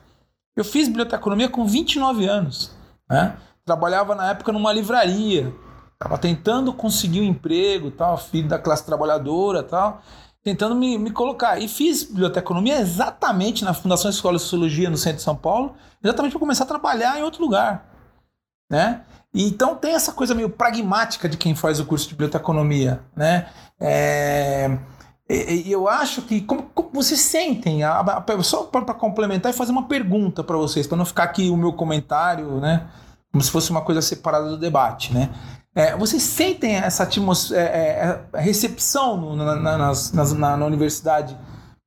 [0.55, 2.71] Eu fiz biblioteconomia com 29 anos.
[3.09, 3.35] Né?
[3.65, 5.53] Trabalhava na época numa livraria.
[5.93, 10.01] Estava tentando conseguir um emprego, tal, filho da classe trabalhadora, tal,
[10.43, 11.59] tentando me, me colocar.
[11.59, 16.31] E fiz biblioteconomia exatamente na Fundação Escola de Sociologia no centro de São Paulo, exatamente
[16.31, 17.85] para começar a trabalhar em outro lugar.
[18.71, 19.01] Né?
[19.33, 23.01] E, então tem essa coisa meio pragmática de quem faz o curso de biblioteconomia.
[23.15, 23.49] Né?
[23.79, 24.77] É
[25.29, 29.71] e, eu acho que como, como vocês sentem, a, a, só para complementar e fazer
[29.71, 32.87] uma pergunta para vocês, para não ficar aqui o meu comentário, né,
[33.31, 35.29] como se fosse uma coisa separada do debate, né?
[35.75, 41.37] É, vocês sentem essa atmosfera, é, é, recepção no, na, na, nas, na, na universidade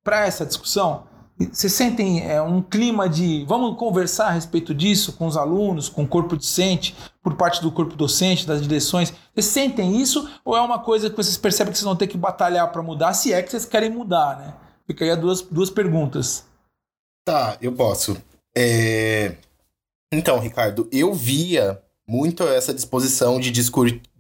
[0.04, 1.04] para essa discussão?
[1.52, 6.04] Vocês sentem é, um clima de vamos conversar a respeito disso com os alunos, com
[6.04, 9.12] o corpo docente, por parte do corpo docente, das direções?
[9.34, 12.18] Vocês sentem isso ou é uma coisa que vocês percebem que vocês vão ter que
[12.18, 14.54] batalhar para mudar, se é que vocês querem mudar, né?
[14.86, 16.44] Fica aí duas, duas perguntas.
[17.24, 18.16] Tá, eu posso.
[18.56, 19.36] É...
[20.12, 23.50] Então, Ricardo, eu via muito essa disposição de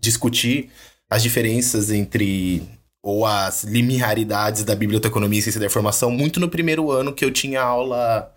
[0.00, 0.70] discutir
[1.10, 2.66] as diferenças entre
[3.02, 7.32] ou as linearidades da biblioteconomia e ciência da informação muito no primeiro ano que eu
[7.32, 8.32] tinha aula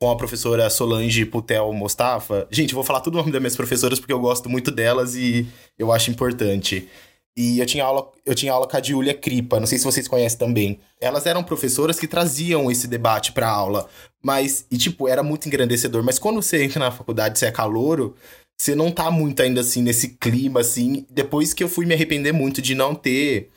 [0.00, 2.46] com a professora Solange Putel Mostafa.
[2.50, 5.46] Gente, vou falar todo o nome das minhas professoras porque eu gosto muito delas e
[5.78, 6.88] eu acho importante.
[7.36, 10.06] E eu tinha aula, eu tinha aula com a Julia Kripa, não sei se vocês
[10.06, 10.78] conhecem também.
[11.00, 13.88] Elas eram professoras que traziam esse debate para aula,
[14.22, 18.14] mas e tipo, era muito engrandecedor, mas quando você entra na faculdade, você é calouro,
[18.56, 21.04] você não tá muito ainda assim nesse clima assim.
[21.10, 23.50] Depois que eu fui me arrepender muito de não ter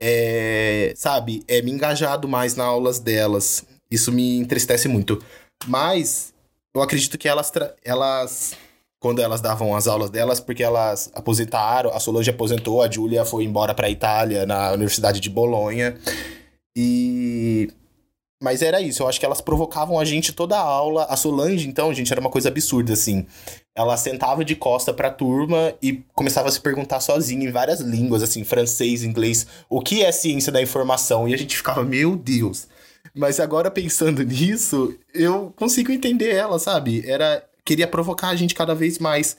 [0.00, 3.64] é, sabe, é, me engajado mais nas aulas delas.
[3.90, 5.22] Isso me entristece muito.
[5.66, 6.32] Mas
[6.74, 7.52] eu acredito que elas,
[7.84, 8.56] elas
[9.00, 13.44] quando elas davam as aulas delas, porque elas aposentaram, a Solange aposentou, a Julia foi
[13.44, 15.98] embora para a Itália, na Universidade de Bolonha.
[16.76, 17.70] E
[18.42, 21.04] mas era isso, eu acho que elas provocavam a gente toda a aula.
[21.04, 23.26] A Solange, então, gente, era uma coisa absurda, assim.
[23.76, 28.22] Ela sentava de costa pra turma e começava a se perguntar sozinha em várias línguas,
[28.22, 31.28] assim, francês, inglês, o que é ciência da informação?
[31.28, 32.66] E a gente ficava, meu Deus.
[33.14, 37.02] Mas agora pensando nisso, eu consigo entender ela, sabe?
[37.06, 39.36] Era queria provocar a gente cada vez mais.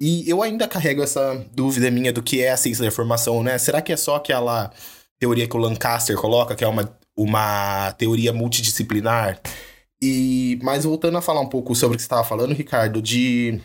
[0.00, 3.56] E eu ainda carrego essa dúvida minha do que é a ciência da informação, né?
[3.56, 4.72] Será que é só aquela
[5.18, 9.40] teoria que o Lancaster coloca, que é uma, uma teoria multidisciplinar?
[10.00, 13.60] E mas voltando a falar um pouco sobre o que você estava falando, Ricardo, de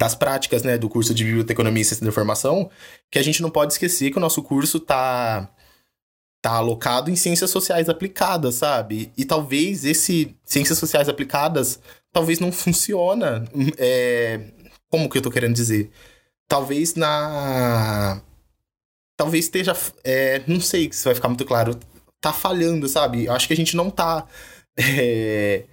[0.00, 2.70] das práticas, né, do curso de Biblioteconomia e Ciência da Informação,
[3.10, 5.50] que a gente não pode esquecer que o nosso curso tá
[6.42, 9.10] tá alocado em ciências sociais aplicadas, sabe?
[9.16, 11.80] E talvez esse ciências sociais aplicadas
[12.12, 13.44] talvez não funciona.
[13.78, 14.40] É,
[14.88, 15.90] como que eu tô querendo dizer?
[16.48, 18.22] Talvez na
[19.16, 21.78] talvez esteja é, não sei se vai ficar muito claro,
[22.20, 23.28] tá falhando, sabe?
[23.28, 24.26] Acho que a gente não tá
[24.76, 25.64] é,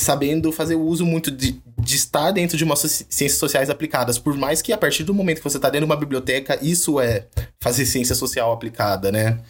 [0.00, 4.18] sabendo fazer o uso muito de, de estar dentro de umas ciências sociais aplicadas.
[4.18, 7.00] Por mais que a partir do momento que você está dentro de uma biblioteca, isso
[7.00, 7.26] é
[7.60, 9.40] fazer ciência social aplicada, né?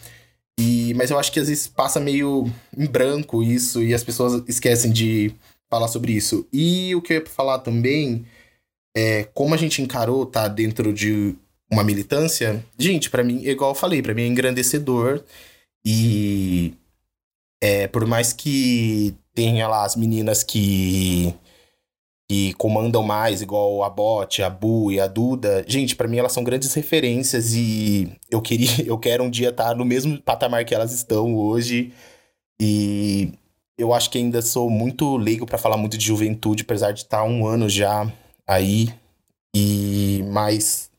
[0.59, 4.43] E, mas eu acho que às vezes passa meio em branco isso e as pessoas
[4.47, 5.33] esquecem de
[5.69, 6.45] falar sobre isso.
[6.51, 8.25] E o que eu ia falar também
[8.95, 11.35] é como a gente encarou tá dentro de
[11.71, 12.63] uma militância.
[12.77, 15.23] Gente, para mim, igual eu falei, para mim é engrandecedor
[15.85, 16.73] e
[17.61, 21.33] é, por mais que tenha lá as meninas que
[22.29, 26.31] que comandam mais, igual a Bot, a Bu e a Duda, gente, para mim elas
[26.31, 30.75] são grandes referências e eu queria, eu quero um dia estar no mesmo patamar que
[30.75, 31.91] elas estão hoje.
[32.61, 33.33] E
[33.77, 37.23] eu acho que ainda sou muito leigo para falar muito de juventude, apesar de estar
[37.23, 38.11] um ano já
[38.47, 38.93] aí.
[39.55, 40.91] E mas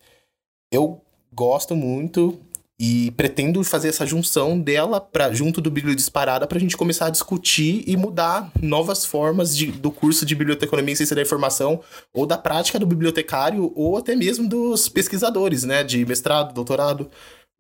[0.73, 1.01] eu
[1.33, 2.41] gosto muito
[2.81, 7.09] e pretendo fazer essa junção dela para junto do Bíblia Disparada para a gente começar
[7.09, 11.83] a discutir e mudar novas formas de, do curso de Biblioteconomia e Ciência da Informação,
[12.11, 15.85] ou da prática do bibliotecário, ou até mesmo dos pesquisadores, né?
[15.85, 17.11] De mestrado, doutorado.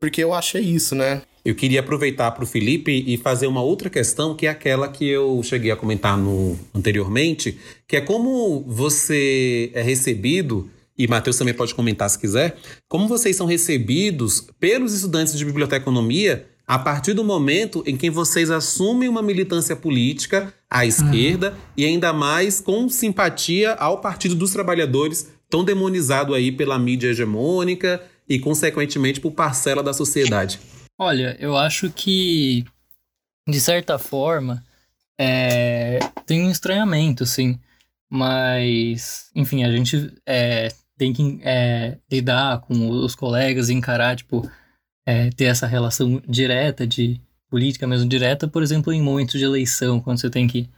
[0.00, 1.20] Porque eu acho é isso, né?
[1.44, 5.06] Eu queria aproveitar para o Felipe e fazer uma outra questão, que é aquela que
[5.06, 11.54] eu cheguei a comentar no, anteriormente, que é como você é recebido e Matheus também
[11.54, 17.24] pode comentar se quiser, como vocês são recebidos pelos estudantes de biblioteconomia a partir do
[17.24, 21.56] momento em que vocês assumem uma militância política à esquerda uhum.
[21.74, 28.02] e ainda mais com simpatia ao Partido dos Trabalhadores, tão demonizado aí pela mídia hegemônica
[28.28, 30.60] e, consequentemente, por parcela da sociedade?
[30.98, 32.62] Olha, eu acho que,
[33.48, 34.62] de certa forma,
[35.18, 37.58] é, tem um estranhamento, sim.
[38.10, 40.68] Mas, enfim, a gente é,
[41.00, 44.46] tem que é, lidar com os colegas e encarar, tipo,
[45.06, 49.98] é, ter essa relação direta de política mesmo direta, por exemplo, em momentos de eleição,
[49.98, 50.68] quando você tem que,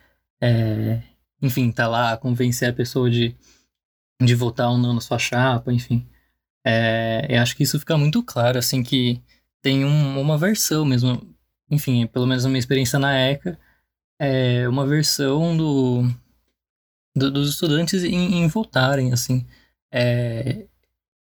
[0.41, 1.03] é,
[1.43, 3.35] enfim, tá lá, convencer a pessoa de,
[4.23, 6.07] de votar ou não na sua chapa, enfim.
[6.65, 9.21] É, eu acho que isso fica muito claro, assim, que
[9.61, 11.21] tem um, uma versão mesmo,
[11.69, 13.59] enfim, pelo menos na minha experiência na ECA,
[14.21, 16.03] é uma versão do,
[17.17, 19.45] do dos estudantes em, em votarem, assim.
[19.93, 20.67] É,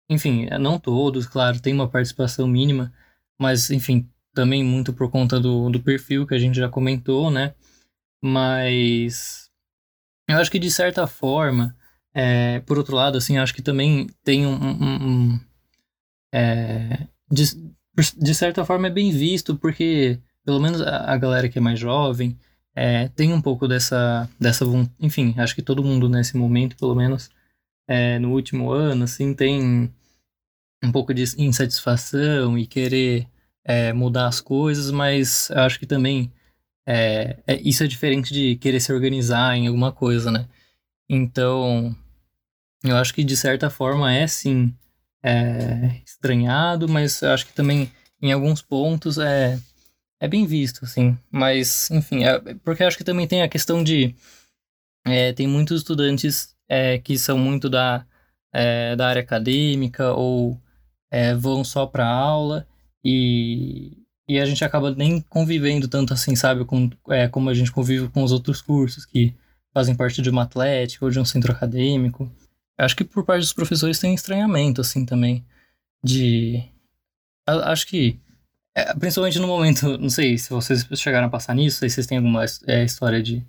[0.08, 2.92] enfim, não todos, claro, tem uma participação mínima,
[3.38, 7.54] mas, enfim, também muito por conta do, do perfil que a gente já comentou, né?
[8.22, 9.50] Mas
[10.28, 11.76] eu acho que de certa forma,
[12.14, 14.54] é, por outro lado, assim, acho que também tem um.
[14.54, 15.40] um, um
[16.32, 17.44] é, de,
[18.16, 21.78] de certa forma é bem visto, porque pelo menos a, a galera que é mais
[21.78, 22.38] jovem
[22.74, 24.64] é, tem um pouco dessa, dessa.
[25.00, 27.30] Enfim, acho que todo mundo nesse momento, pelo menos,
[27.92, 29.92] é, no último ano, assim, tem
[30.82, 33.28] um pouco de insatisfação e querer
[33.62, 36.32] é, mudar as coisas, mas acho que também
[36.86, 40.48] é, é, isso é diferente de querer se organizar em alguma coisa, né?
[41.06, 41.94] Então,
[42.82, 44.74] eu acho que de certa forma é sim
[45.22, 49.60] é, estranhado, mas acho que também em alguns pontos é,
[50.18, 51.18] é bem visto, assim.
[51.30, 54.14] Mas, enfim, é, porque acho que também tem a questão de.
[55.04, 58.06] É, tem muitos estudantes é, que são muito da,
[58.50, 60.58] é, da área acadêmica ou
[61.10, 62.66] é, vão só para aula
[63.04, 67.70] e, e a gente acaba nem convivendo tanto assim, sabe, com, é, como a gente
[67.70, 69.34] convive com os outros cursos que
[69.74, 72.32] fazem parte de uma atlética ou de um centro acadêmico.
[72.78, 75.44] Acho que por parte dos professores tem estranhamento, assim, também,
[76.02, 76.64] de...
[77.46, 78.18] Acho que,
[78.74, 82.16] é, principalmente no momento, não sei se vocês chegaram a passar nisso, se vocês têm
[82.16, 83.44] alguma é, história de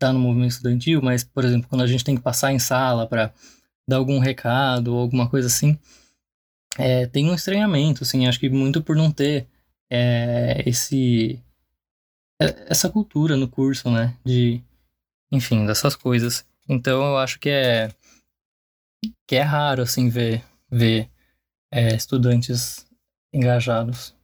[0.00, 3.06] tá no movimento estudantil, mas, por exemplo, quando a gente tem que passar em sala
[3.06, 3.32] para
[3.86, 5.78] dar algum recado ou alguma coisa assim,
[6.78, 9.46] é, tem um estranhamento, assim, acho que muito por não ter
[9.90, 11.38] é, esse
[12.40, 14.62] é, essa cultura no curso, né, de,
[15.30, 16.46] enfim, dessas coisas.
[16.66, 17.90] Então eu acho que é
[19.26, 21.10] que é raro, assim, ver, ver
[21.72, 22.86] é, estudantes
[23.32, 24.14] engajados.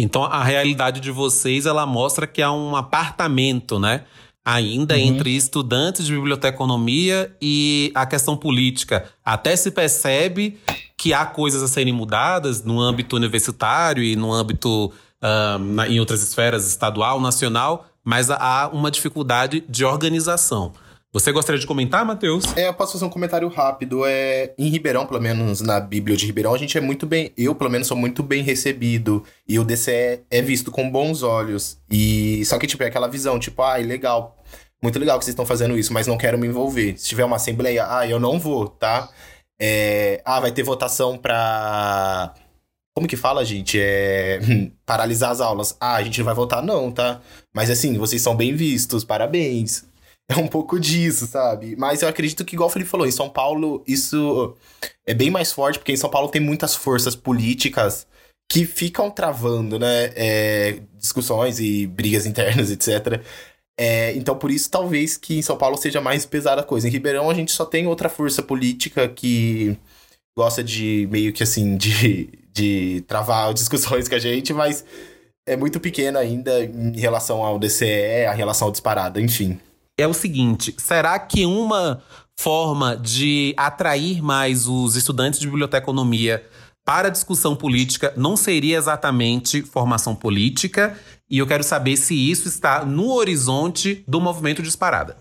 [0.00, 4.06] Então a realidade de vocês, ela mostra que há um apartamento, né?
[4.52, 5.00] Ainda Uhum.
[5.00, 9.04] entre estudantes de biblioteconomia e a questão política.
[9.24, 10.58] Até se percebe
[10.98, 14.92] que há coisas a serem mudadas no âmbito universitário e no âmbito
[15.60, 20.72] na- em outras esferas estadual, nacional, mas há uma dificuldade de organização.
[21.12, 22.56] Você gostaria de comentar, Matheus?
[22.56, 24.06] É, eu posso fazer um comentário rápido.
[24.06, 27.32] É, em Ribeirão, pelo menos na Bíblia de Ribeirão, a gente é muito bem.
[27.36, 29.24] Eu, pelo menos, sou muito bem recebido.
[29.46, 31.78] E o DCE é visto com bons olhos.
[31.90, 34.36] E só que, tipo, é aquela visão, tipo, ai, legal.
[34.80, 36.96] Muito legal que vocês estão fazendo isso, mas não quero me envolver.
[36.96, 39.08] Se tiver uma assembleia, ah, eu não vou, tá?
[39.60, 42.34] É, ah, vai ter votação pra.
[42.94, 43.78] Como que fala, gente?
[43.80, 44.38] É.
[44.86, 45.76] Paralisar as aulas.
[45.80, 47.20] Ah, a gente não vai votar, não, tá?
[47.52, 49.89] Mas assim, vocês são bem vistos, parabéns.
[50.30, 51.74] É um pouco disso, sabe?
[51.76, 54.54] Mas eu acredito que, igual o Felipe falou, em São Paulo isso
[55.04, 58.06] é bem mais forte, porque em São Paulo tem muitas forças políticas
[58.48, 60.12] que ficam travando, né?
[60.14, 63.20] é, discussões e brigas internas, etc.
[63.76, 66.86] É, então, por isso, talvez que em São Paulo seja mais pesada a coisa.
[66.86, 69.76] Em Ribeirão, a gente só tem outra força política que
[70.38, 74.84] gosta de meio que assim, de, de travar discussões com a gente, mas
[75.46, 79.58] é muito pequena ainda em relação ao DCE, a relação ao disparada, enfim.
[80.00, 82.02] É o seguinte: será que uma
[82.38, 86.46] forma de atrair mais os estudantes de biblioteconomia
[86.84, 90.98] para a discussão política não seria exatamente formação política?
[91.28, 95.16] E eu quero saber se isso está no horizonte do movimento Disparada.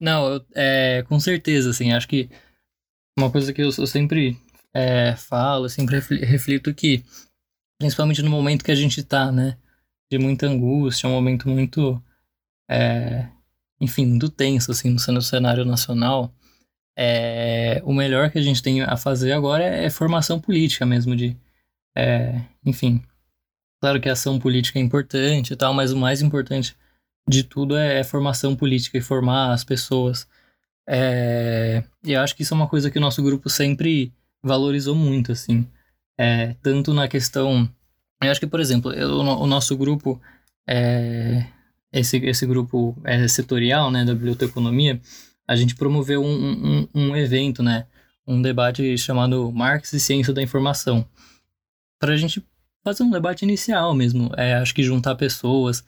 [0.00, 2.30] Não, é, com certeza, assim, acho que
[3.18, 4.38] uma coisa que eu, eu sempre
[4.74, 7.04] é, falo, sempre refli- reflito que,
[7.78, 9.58] principalmente no momento que a gente tá, né,
[10.10, 12.02] de muita angústia, um momento muito,
[12.70, 13.28] é,
[13.80, 16.32] enfim, muito tenso, assim, no, cenário nacional,
[16.96, 21.16] é, o melhor que a gente tem a fazer agora é, é formação política mesmo,
[21.16, 21.36] de,
[21.96, 23.02] é, enfim,
[23.80, 26.76] claro que a ação política é importante e tal, mas o mais importante
[27.28, 30.28] de tudo é, é formação política e formar as pessoas.
[30.88, 34.12] É, e eu acho que isso é uma coisa que o nosso grupo sempre
[34.42, 35.66] valorizou muito, assim.
[36.18, 37.68] É, tanto na questão.
[38.22, 40.20] Eu acho que, por exemplo, eu- o nosso grupo,
[40.68, 41.46] é,
[41.92, 45.00] esse, esse grupo é, setorial, né, da biblioteconomia,
[45.46, 47.86] a gente promoveu um, um, um evento, né,
[48.26, 51.04] um debate chamado Marx e Ciência da Informação,
[51.98, 52.44] para a gente
[52.84, 55.84] fazer um debate inicial mesmo, é, acho que juntar pessoas,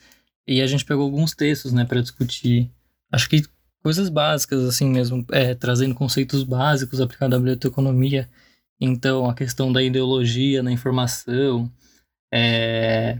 [0.46, 2.70] e a gente pegou alguns textos, né, para discutir,
[3.10, 3.44] acho que
[3.82, 8.28] coisas básicas, assim mesmo, é, trazendo conceitos básicos aplicados à biblioteconomia,
[8.80, 11.70] então a questão da ideologia na informação,
[12.32, 13.18] é,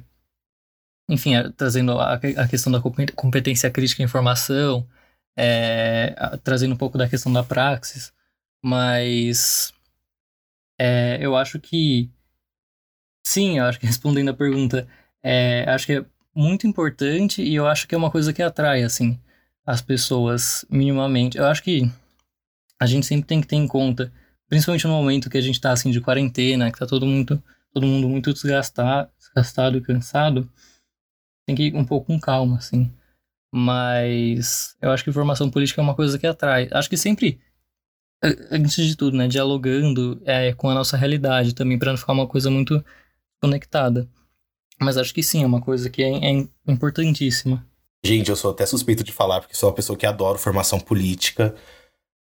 [1.12, 4.86] enfim, é, trazendo a, a questão da compet- competência crítica em informação,
[5.36, 8.12] é, trazendo um pouco da questão da praxis,
[8.62, 9.72] mas
[10.78, 12.10] é, eu acho que
[13.26, 14.88] sim, eu acho que respondendo a pergunta,
[15.22, 16.04] é, acho que é
[16.34, 19.18] muito importante e eu acho que é uma coisa que atrai assim
[19.66, 21.38] as pessoas minimamente.
[21.38, 21.90] Eu acho que
[22.80, 24.12] a gente sempre tem que ter em conta,
[24.48, 27.42] principalmente no momento que a gente tá assim de quarentena, que tá todo mundo,
[27.72, 30.50] todo mundo muito desgastado, desgastado e cansado,
[31.46, 32.90] tem que ir um pouco com calma, assim.
[33.54, 36.68] Mas eu acho que formação política é uma coisa que atrai.
[36.72, 37.40] Acho que sempre,
[38.24, 42.12] a- antes de tudo, né, dialogando é, com a nossa realidade também, para não ficar
[42.12, 42.82] uma coisa muito
[43.42, 44.08] conectada.
[44.80, 47.64] Mas acho que sim, é uma coisa que é, é importantíssima.
[48.04, 51.54] Gente, eu sou até suspeito de falar, porque sou uma pessoa que adora formação política.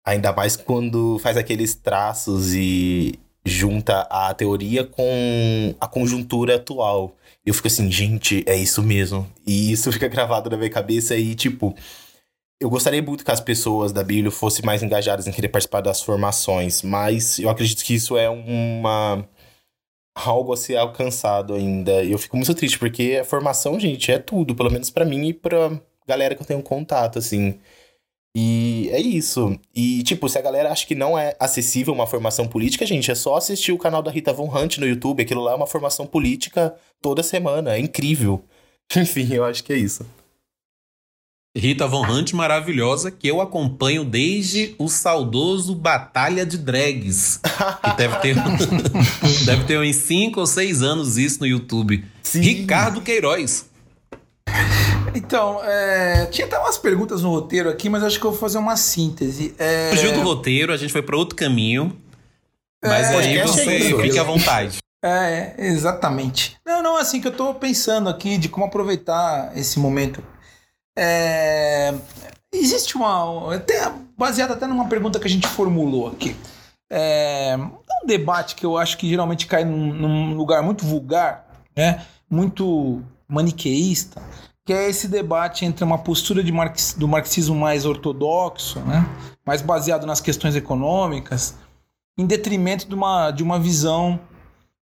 [0.06, 3.18] Ainda mais quando faz aqueles traços e
[3.50, 7.16] junta a teoria com a conjuntura atual.
[7.46, 9.28] Eu fico assim, gente, é isso mesmo.
[9.46, 11.76] E isso fica gravado na minha cabeça e, tipo,
[12.62, 16.02] eu gostaria muito que as pessoas da Bíblia fossem mais engajadas em querer participar das
[16.02, 19.26] formações, mas eu acredito que isso é uma
[20.16, 22.04] algo a ser alcançado ainda.
[22.04, 25.34] Eu fico muito triste, porque a formação, gente, é tudo, pelo menos pra mim e
[25.34, 25.72] pra
[26.08, 27.60] galera que eu tenho contato, assim.
[28.42, 29.60] E é isso.
[29.76, 33.16] E, tipo, se a galera acha que não é acessível uma formação política, gente, é
[33.16, 35.22] só assistir o canal da Rita Von Hunt no YouTube.
[35.22, 37.76] Aquilo lá é uma formação política toda semana.
[37.76, 38.42] É incrível.
[38.96, 40.06] Enfim, eu acho que é isso.
[41.58, 47.42] Rita Von Hunt maravilhosa, que eu acompanho desde o saudoso Batalha de Drags.
[47.84, 48.36] Que deve ter,
[49.46, 52.06] deve ter uns 5 ou 6 anos isso no YouTube.
[52.24, 52.40] Sim.
[52.40, 53.66] Ricardo Queiroz.
[55.16, 58.58] Então, é, tinha até umas perguntas no roteiro aqui, mas acho que eu vou fazer
[58.58, 59.56] uma síntese.
[59.58, 61.96] É, Fugiu do roteiro, a gente foi para outro caminho.
[62.84, 63.98] Mas É, aí é você isso.
[64.00, 64.78] fique à vontade.
[65.04, 66.58] É, exatamente.
[66.66, 70.24] Não, não, assim que eu tô pensando aqui de como aproveitar esse momento.
[70.98, 71.94] É,
[72.54, 73.56] existe uma.
[73.56, 76.36] Até, baseado até numa pergunta que a gente formulou aqui.
[76.92, 77.56] É,
[78.04, 81.46] um debate que eu acho que geralmente cai num, num lugar muito vulgar,
[81.76, 82.04] né?
[82.30, 84.22] muito maniqueísta,
[84.70, 89.04] que é esse debate entre uma postura de marx, do marxismo mais ortodoxo, né,
[89.44, 91.56] mais baseado nas questões econômicas,
[92.16, 94.20] em detrimento de uma, de uma visão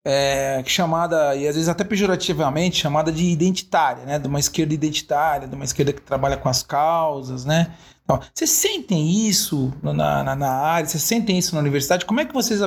[0.03, 4.17] é, chamada, e às vezes até pejorativamente, chamada de identitária, né?
[4.17, 7.71] De uma esquerda identitária, de uma esquerda que trabalha com as causas, né?
[8.03, 10.89] Então, vocês sentem isso na, na, na área?
[10.89, 12.05] Vocês sentem isso na universidade?
[12.05, 12.59] Como é que vocês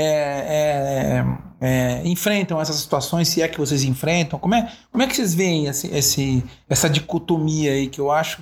[0.00, 1.24] é,
[1.60, 4.38] é, é, enfrentam essas situações, se é que vocês enfrentam?
[4.38, 8.40] Como é, como é que vocês veem esse, esse, essa dicotomia aí que eu acho,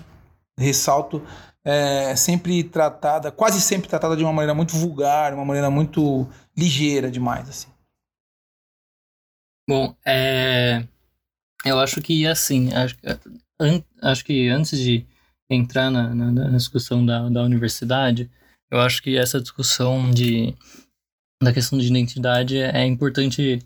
[0.59, 1.23] ressalto,
[1.65, 7.11] é, sempre tratada, quase sempre tratada de uma maneira muito vulgar, uma maneira muito ligeira
[7.11, 7.69] demais, assim.
[9.69, 10.87] Bom, é...
[11.65, 12.97] eu acho que assim, acho,
[13.59, 13.83] an...
[14.03, 15.05] acho que antes de
[15.51, 18.31] entrar na, na, na discussão da, da universidade,
[18.71, 20.55] eu acho que essa discussão de,
[21.43, 23.61] da questão de identidade é, é importante.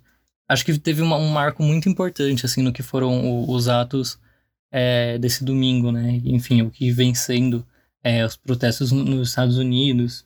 [0.49, 4.19] Acho que teve uma, um marco muito importante assim no que foram o, os atos
[4.73, 6.21] é, desse domingo, né?
[6.25, 7.67] Enfim, o que vem sendo
[8.03, 10.25] é, os protestos nos Estados Unidos.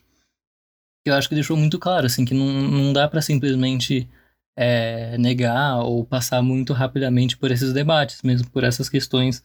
[1.07, 4.09] Eu acho que deixou muito claro assim que não, não dá para simplesmente
[4.57, 9.42] é, negar ou passar muito rapidamente por esses debates, mesmo por essas questões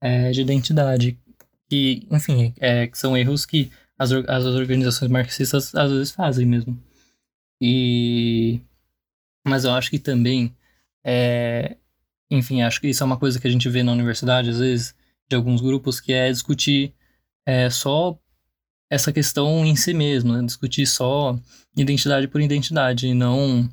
[0.00, 1.18] é, de identidade,
[1.68, 6.80] que, enfim, é, que são erros que as, as organizações marxistas às vezes fazem mesmo.
[7.60, 8.60] E,
[9.46, 10.54] mas eu acho que também,
[11.04, 11.76] é,
[12.30, 14.94] enfim, acho que isso é uma coisa que a gente vê na universidade às vezes
[15.28, 16.94] de alguns grupos que é discutir
[17.46, 18.18] é, só
[18.90, 20.42] essa questão em si mesmo, né?
[20.44, 21.38] discutir só
[21.76, 23.68] identidade por identidade e não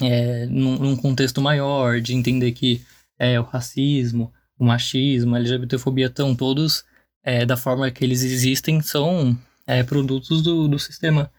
[0.00, 2.82] é, num, num, contexto maior, de entender que
[3.18, 6.84] é, o racismo, o machismo, a LGBTfobia estão todos,
[7.22, 11.30] é, da forma que eles existem, são é, produtos do, do sistema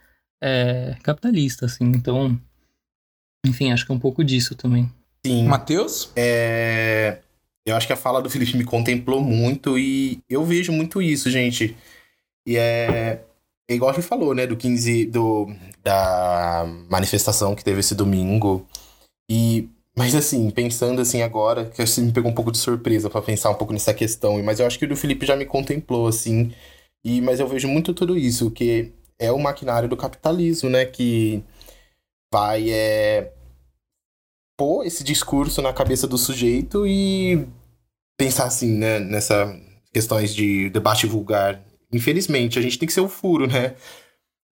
[0.45, 1.85] é, capitalista, assim.
[1.85, 2.39] Então,
[3.45, 4.91] enfim, acho que é um pouco disso também.
[5.25, 5.45] Sim.
[5.47, 6.11] Matheus?
[6.15, 7.19] É...
[7.65, 11.31] Eu acho que a fala do Felipe me contemplou muito e eu vejo muito isso,
[11.31, 11.75] gente.
[12.45, 13.23] E é
[13.67, 15.47] é igual a gente falou, né, do 15, do,
[15.83, 18.65] da manifestação que teve esse domingo.
[19.29, 23.21] E, mas assim, pensando assim agora, que assim, me pegou um pouco de surpresa para
[23.21, 26.07] pensar um pouco nessa questão, mas eu acho que o do Felipe já me contemplou,
[26.07, 26.53] assim.
[27.03, 31.43] E, mas eu vejo muito tudo isso, que é o maquinário do capitalismo, né, que
[32.33, 33.33] vai é,
[34.57, 37.47] pôr esse discurso na cabeça do sujeito e
[38.17, 39.49] pensar assim, né, nessas
[39.93, 41.63] questões de debate vulgar
[41.95, 43.75] Infelizmente, a gente tem que ser o furo, né?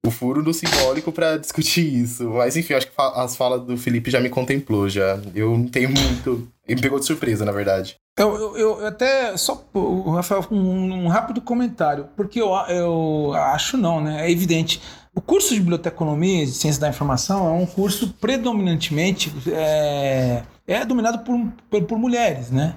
[0.05, 2.29] O furo no simbólico para discutir isso.
[2.29, 5.19] Mas enfim, acho que as falas do Felipe já me contemplou, já.
[5.33, 6.47] Eu não tenho muito.
[6.67, 7.97] Ele me pegou de surpresa, na verdade.
[8.17, 9.65] Eu, eu, eu até, só,
[10.13, 14.27] Rafael, um, um, rápido comentário, porque eu, eu acho não, né?
[14.27, 14.79] É evidente.
[15.15, 21.19] O curso de Biblioteconomia e Ciência da Informação é um curso predominantemente é, é dominado
[21.19, 21.39] por,
[21.69, 22.75] por, por mulheres, né?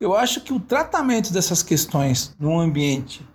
[0.00, 3.26] Eu acho que o tratamento dessas questões num ambiente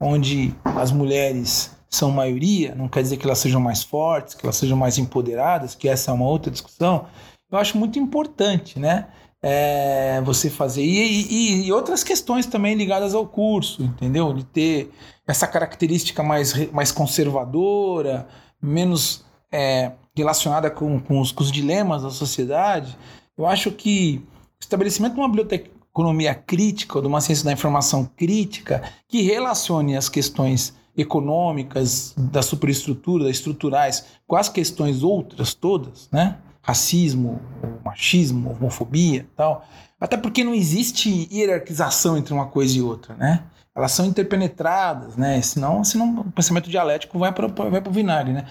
[0.00, 4.56] onde as mulheres são maioria, não quer dizer que elas sejam mais fortes, que elas
[4.56, 7.06] sejam mais empoderadas, que essa é uma outra discussão,
[7.50, 9.08] eu acho muito importante, né?
[9.40, 10.82] É, você fazer.
[10.82, 14.32] E, e, e, outras questões também ligadas ao curso, entendeu?
[14.34, 14.90] De ter
[15.26, 18.26] essa característica mais, mais conservadora,
[18.60, 22.98] menos é, relacionada com, com os, com, os, dilemas da sociedade.
[23.36, 24.20] Eu acho que
[24.58, 29.22] o estabelecimento de uma biblioteca, economia crítica, ou de uma ciência da informação crítica, que
[29.22, 36.36] relacione as questões econômicas, da superestrutura, estruturais, com as questões outras todas, né?
[36.60, 37.40] Racismo,
[37.84, 39.64] machismo, homofobia tal.
[40.00, 43.44] Até porque não existe hierarquização entre uma coisa e outra, né?
[43.74, 45.40] Elas são interpenetradas, né?
[45.40, 48.44] Senão, senão o pensamento dialético vai para vai o vinagre, né?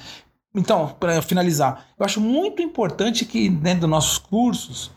[0.55, 4.89] Então, para finalizar, eu acho muito importante que dentro dos nossos cursos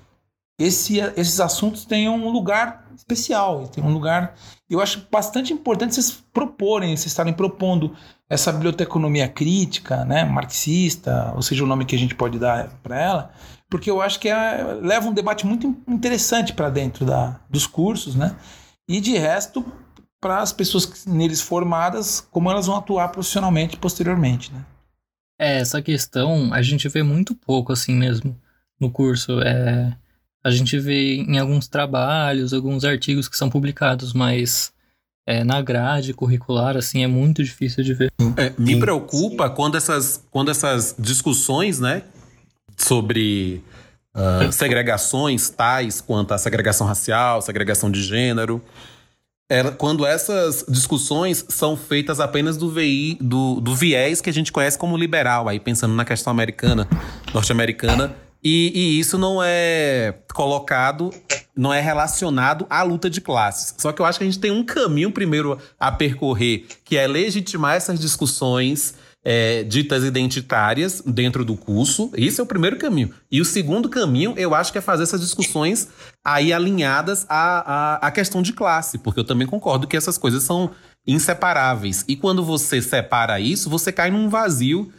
[0.60, 4.34] esse, esses assuntos tenham um lugar especial, tem um lugar.
[4.68, 7.96] Eu acho bastante importante vocês proporem, vocês estarem propondo
[8.28, 13.00] essa biblioteconomia crítica, né, marxista, ou seja, o nome que a gente pode dar para
[13.00, 13.30] ela,
[13.70, 18.14] porque eu acho que é, leva um debate muito interessante para dentro da, dos cursos,
[18.14, 18.36] né?
[18.86, 19.64] E de resto,
[20.20, 24.64] para as pessoas neles formadas, como elas vão atuar profissionalmente posteriormente, né?
[25.40, 28.38] É, essa questão a gente vê muito pouco assim mesmo
[28.78, 29.40] no curso.
[29.40, 29.96] É,
[30.42, 34.72] a gente vê em alguns trabalhos, alguns artigos que são publicados, mas
[35.26, 38.12] é, na grade curricular, assim, é muito difícil de ver.
[38.36, 42.02] É, me preocupa quando essas, quando essas discussões, né,
[42.76, 43.62] sobre
[44.14, 48.62] uh, segregações tais quanto a segregação racial, segregação de gênero,
[49.50, 54.52] é, quando essas discussões são feitas apenas do, VI, do, do viés que a gente
[54.52, 56.88] conhece como liberal, aí pensando na questão americana,
[57.34, 61.10] norte-americana, E, e, isso não é colocado,
[61.54, 63.74] não é relacionado à luta de classes.
[63.78, 67.06] Só que eu acho que a gente tem um caminho primeiro a percorrer, que é
[67.06, 72.10] legitimar essas discussões é, ditas identitárias dentro do curso.
[72.16, 73.12] Isso é o primeiro caminho.
[73.30, 75.88] E o segundo caminho, eu acho que é fazer essas discussões
[76.24, 80.42] aí alinhadas à, à, à questão de classe, porque eu também concordo que essas coisas
[80.42, 80.70] são
[81.06, 82.04] inseparáveis.
[82.08, 84.92] E quando você separa isso, você cai num vazio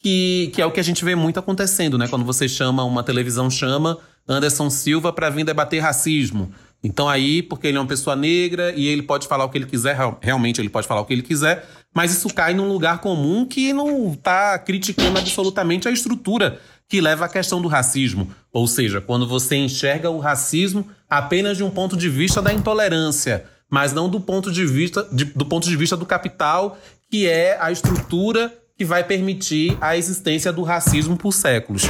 [0.00, 2.06] que, que é o que a gente vê muito acontecendo, né?
[2.08, 6.52] Quando você chama, uma televisão chama Anderson Silva para vir debater racismo.
[6.82, 9.66] Então aí, porque ele é uma pessoa negra e ele pode falar o que ele
[9.66, 13.44] quiser, realmente ele pode falar o que ele quiser, mas isso cai num lugar comum
[13.44, 18.30] que não está criticando absolutamente a estrutura que leva à questão do racismo.
[18.52, 23.44] Ou seja, quando você enxerga o racismo apenas de um ponto de vista da intolerância,
[23.68, 26.78] mas não do ponto de vista, de, do ponto de vista do capital,
[27.10, 31.82] que é a estrutura que vai permitir a existência do racismo por séculos.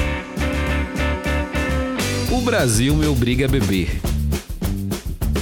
[2.32, 4.00] O Brasil me obriga a beber.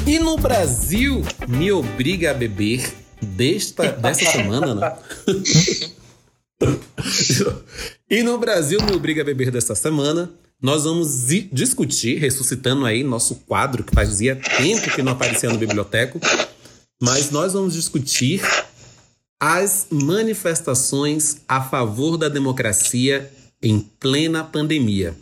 [0.05, 2.93] E no Brasil me obriga a beber
[3.23, 4.97] desta, dessa semana, né?
[8.11, 10.29] e no Brasil me obriga a beber desta semana,
[10.61, 16.19] nós vamos discutir, ressuscitando aí nosso quadro, que fazia tempo que não aparecia no biblioteco,
[17.01, 18.43] mas nós vamos discutir
[19.41, 23.31] as manifestações a favor da democracia
[23.63, 25.15] em plena pandemia.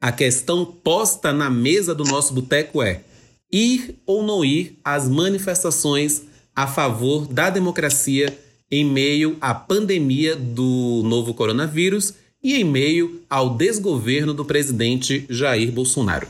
[0.00, 3.02] A questão posta na mesa do nosso boteco é:
[3.50, 6.22] ir ou não ir às manifestações
[6.54, 8.36] a favor da democracia
[8.70, 15.70] em meio à pandemia do novo coronavírus e em meio ao desgoverno do presidente Jair
[15.70, 16.26] Bolsonaro?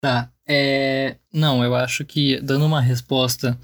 [0.00, 0.30] Tá.
[0.46, 1.16] É...
[1.32, 3.58] Não, eu acho que dando uma resposta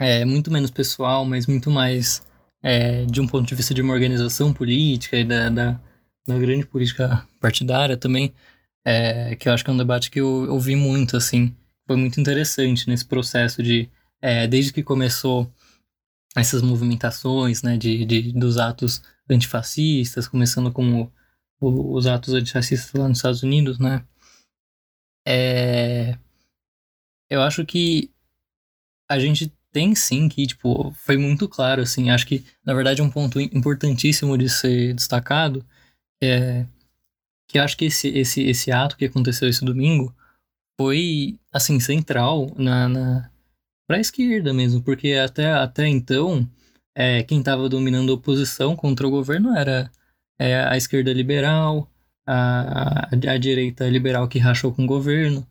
[0.00, 2.22] é, muito menos pessoal, mas muito mais
[2.62, 5.80] é, de um ponto de vista de uma organização política e da, da,
[6.26, 8.32] da grande política partidária também,
[8.82, 11.54] é, que eu acho que é um debate que eu ouvi muito, assim,
[11.86, 13.90] foi muito interessante nesse processo de,
[14.22, 15.52] é, desde que começou
[16.34, 21.12] essas movimentações, né, de, de, dos atos antifascistas, começando com o,
[21.60, 24.02] o, os atos antifascistas lá nos Estados Unidos, né,
[25.26, 26.16] é,
[27.28, 28.10] eu acho que
[29.08, 32.10] a gente tem sim que, tipo, foi muito claro, assim.
[32.10, 35.64] Acho que, na verdade, um ponto importantíssimo de ser destacado
[36.22, 36.66] é
[37.48, 40.14] que acho que esse, esse, esse ato que aconteceu esse domingo
[40.80, 43.30] foi, assim, central na, na
[43.88, 46.48] para a esquerda mesmo, porque até, até então,
[46.96, 49.90] é, quem estava dominando a oposição contra o governo era
[50.38, 51.90] é, a esquerda liberal,
[52.24, 55.44] a, a, a direita liberal que rachou com o governo,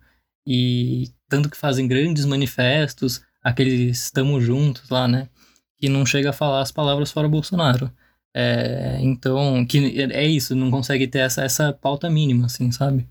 [0.47, 5.29] e tanto que fazem grandes manifestos, aqueles estamos juntos lá, né?
[5.77, 7.91] Que não chega a falar as palavras fora Bolsonaro.
[8.33, 13.07] É, então, que é isso, não consegue ter essa, essa pauta mínima, assim, sabe?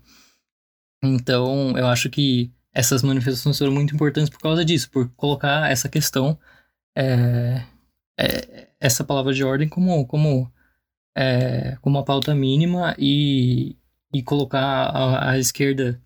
[1.03, 5.89] Então, eu acho que essas manifestações foram muito importantes por causa disso, por colocar essa
[5.89, 6.37] questão,
[6.95, 7.63] é,
[8.19, 10.51] é, essa palavra de ordem como, como,
[11.15, 13.75] é, como uma pauta mínima e,
[14.13, 16.01] e colocar a, a esquerda,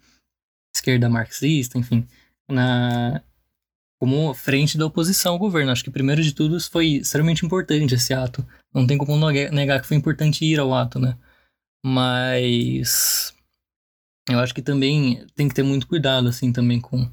[0.76, 2.08] esquerda marxista, enfim,
[2.50, 3.22] na,
[4.04, 5.72] como frente da oposição ao governo.
[5.72, 8.46] Acho que, primeiro de tudo, foi extremamente importante esse ato.
[8.74, 11.18] Não tem como negar que foi importante ir ao ato, né?
[11.86, 13.34] Mas
[14.30, 17.10] eu acho que também tem que ter muito cuidado, assim, também com,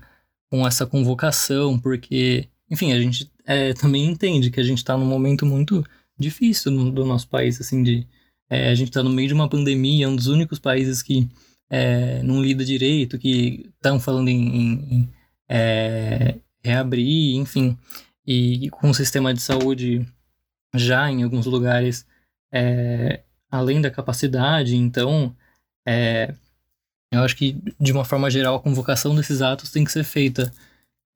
[0.51, 5.07] com essa convocação, porque, enfim, a gente é, também entende que a gente está num
[5.07, 5.86] momento muito
[6.18, 8.05] difícil no, do nosso país, assim, de...
[8.51, 11.28] É, a gente está no meio de uma pandemia, é um dos únicos países que
[11.70, 15.12] é, não lida direito, que estão falando em, em, em
[15.49, 17.76] é, reabrir, enfim,
[18.26, 20.06] e, com o sistema de saúde
[20.74, 22.06] já em alguns lugares
[22.52, 25.34] é, além da capacidade, então
[25.86, 26.34] é,
[27.11, 30.52] eu acho que de uma forma geral a convocação desses atos tem que ser feita,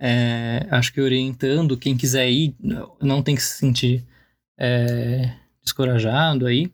[0.01, 2.55] é, acho que orientando quem quiser ir,
[3.01, 4.05] não tem que se sentir
[4.59, 5.33] é,
[5.63, 6.73] descorajado aí,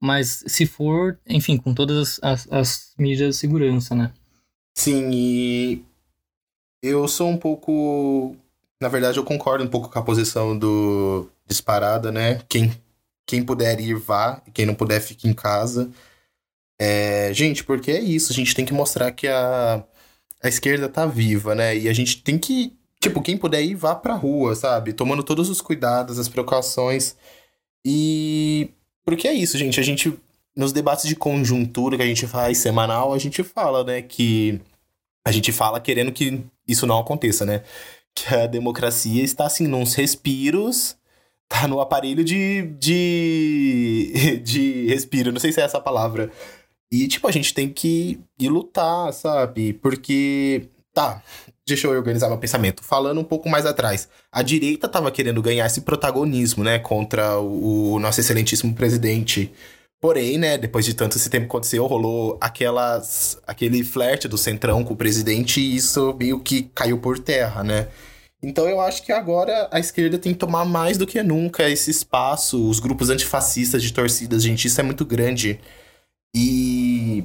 [0.00, 4.12] mas se for, enfim, com todas as, as, as medidas de segurança, né?
[4.76, 5.84] Sim, e
[6.82, 8.36] eu sou um pouco.
[8.80, 12.40] Na verdade, eu concordo um pouco com a posição do disparada, né?
[12.48, 12.72] Quem,
[13.26, 14.42] quem puder ir, vá.
[14.54, 15.90] Quem não puder, fique em casa.
[16.80, 18.32] É, gente, porque é isso.
[18.32, 19.84] A gente tem que mostrar que a,
[20.42, 21.76] a esquerda tá viva, né?
[21.76, 22.76] E a gente tem que.
[23.00, 24.92] Tipo, quem puder ir, vá pra rua, sabe?
[24.92, 27.16] Tomando todos os cuidados, as precauções.
[27.84, 28.70] E.
[29.04, 29.80] Porque é isso, gente.
[29.80, 30.18] A gente.
[30.56, 34.02] Nos debates de conjuntura que a gente faz semanal, a gente fala, né?
[34.02, 34.60] Que
[35.24, 37.62] a gente fala querendo que isso não aconteça, né?
[38.14, 40.96] Que a democracia está assim, nos respiros,
[41.48, 46.30] tá no aparelho de, de, de respiro, não sei se é essa a palavra.
[46.90, 49.74] E, tipo, a gente tem que ir lutar, sabe?
[49.74, 51.22] Porque, tá,
[51.66, 52.82] deixa eu organizar meu pensamento.
[52.82, 57.94] Falando um pouco mais atrás, a direita tava querendo ganhar esse protagonismo, né, contra o,
[57.94, 59.52] o nosso excelentíssimo presidente.
[60.00, 64.94] Porém, né, depois de tanto esse tempo aconteceu, rolou aquelas, aquele flerte do Centrão com
[64.94, 67.88] o presidente e isso meio que caiu por terra, né?
[68.40, 71.90] Então eu acho que agora a esquerda tem que tomar mais do que nunca esse
[71.90, 75.58] espaço, os grupos antifascistas de torcidas, gente, isso é muito grande.
[76.34, 77.24] E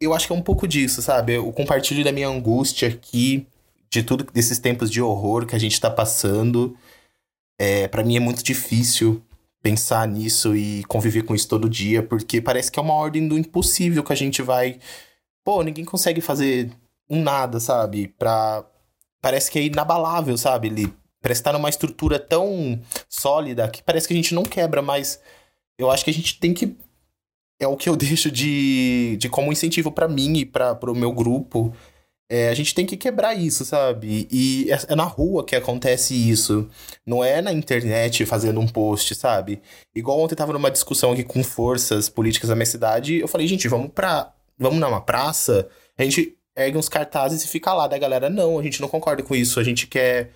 [0.00, 1.34] eu acho que é um pouco disso, sabe?
[1.34, 3.46] Eu compartilho da minha angústia aqui,
[3.90, 6.76] de tudo desses tempos de horror que a gente tá passando.
[7.58, 9.22] É, para mim é muito difícil
[9.62, 13.38] pensar nisso e conviver com isso todo dia, porque parece que é uma ordem do
[13.38, 14.78] impossível que a gente vai.
[15.44, 16.70] Pô, ninguém consegue fazer
[17.08, 18.08] um nada, sabe?
[18.08, 18.64] Pra.
[19.20, 20.68] Parece que é inabalável, sabe?
[20.68, 25.20] Ele parece estar numa estrutura tão sólida que parece que a gente não quebra, mas
[25.78, 26.76] eu acho que a gente tem que.
[27.60, 31.12] É o que eu deixo de, de como incentivo para mim e para o meu
[31.12, 31.74] grupo
[32.30, 34.28] é, a gente tem que quebrar isso, sabe?
[34.30, 36.68] E é, é na rua que acontece isso.
[37.06, 39.62] Não é na internet fazendo um post, sabe?
[39.94, 43.66] Igual ontem tava numa discussão aqui com forças políticas da minha cidade, eu falei, gente,
[43.68, 44.32] vamos pra.
[44.58, 47.86] Vamos numa praça, a gente ergue uns cartazes e fica lá.
[47.86, 50.30] Da galera, não, a gente não concorda com isso, a gente quer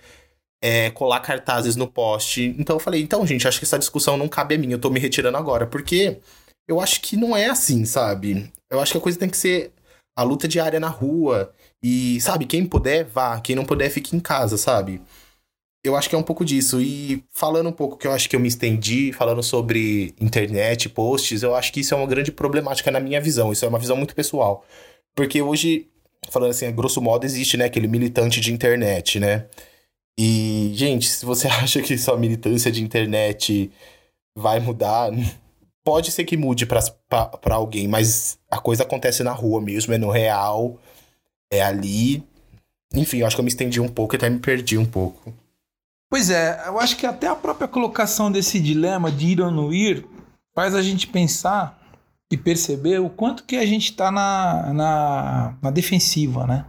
[0.63, 2.55] é, colar cartazes no poste.
[2.57, 4.89] Então eu falei, então, gente, acho que essa discussão não cabe a mim, eu tô
[4.89, 6.19] me retirando agora, porque
[6.67, 8.49] eu acho que não é assim, sabe?
[8.71, 9.73] Eu acho que a coisa tem que ser
[10.15, 11.53] a luta diária na rua.
[11.83, 13.39] E, sabe, quem puder, vá.
[13.41, 15.01] Quem não puder, fique em casa, sabe?
[15.83, 16.81] Eu acho que é um pouco disso.
[16.81, 21.43] E falando um pouco que eu acho que eu me estendi, falando sobre internet, posts,
[21.43, 23.51] eu acho que isso é uma grande problemática na minha visão.
[23.51, 24.63] Isso é uma visão muito pessoal.
[25.13, 25.89] Porque hoje,
[26.29, 29.47] falando assim, a grosso modo, existe, né, aquele militante de internet, né?
[30.17, 33.69] E, gente, se você acha que só militância de internet
[34.37, 35.11] vai mudar,
[35.83, 40.09] pode ser que mude para alguém, mas a coisa acontece na rua mesmo, é no
[40.09, 40.79] real
[41.53, 42.23] é ali.
[42.93, 45.33] Enfim, eu acho que eu me estendi um pouco e até me perdi um pouco.
[46.09, 49.73] Pois é, eu acho que até a própria colocação desse dilema de ir ou não
[49.73, 50.05] ir
[50.53, 51.81] faz a gente pensar
[52.31, 56.65] e perceber o quanto que a gente está na, na, na, defensiva, né?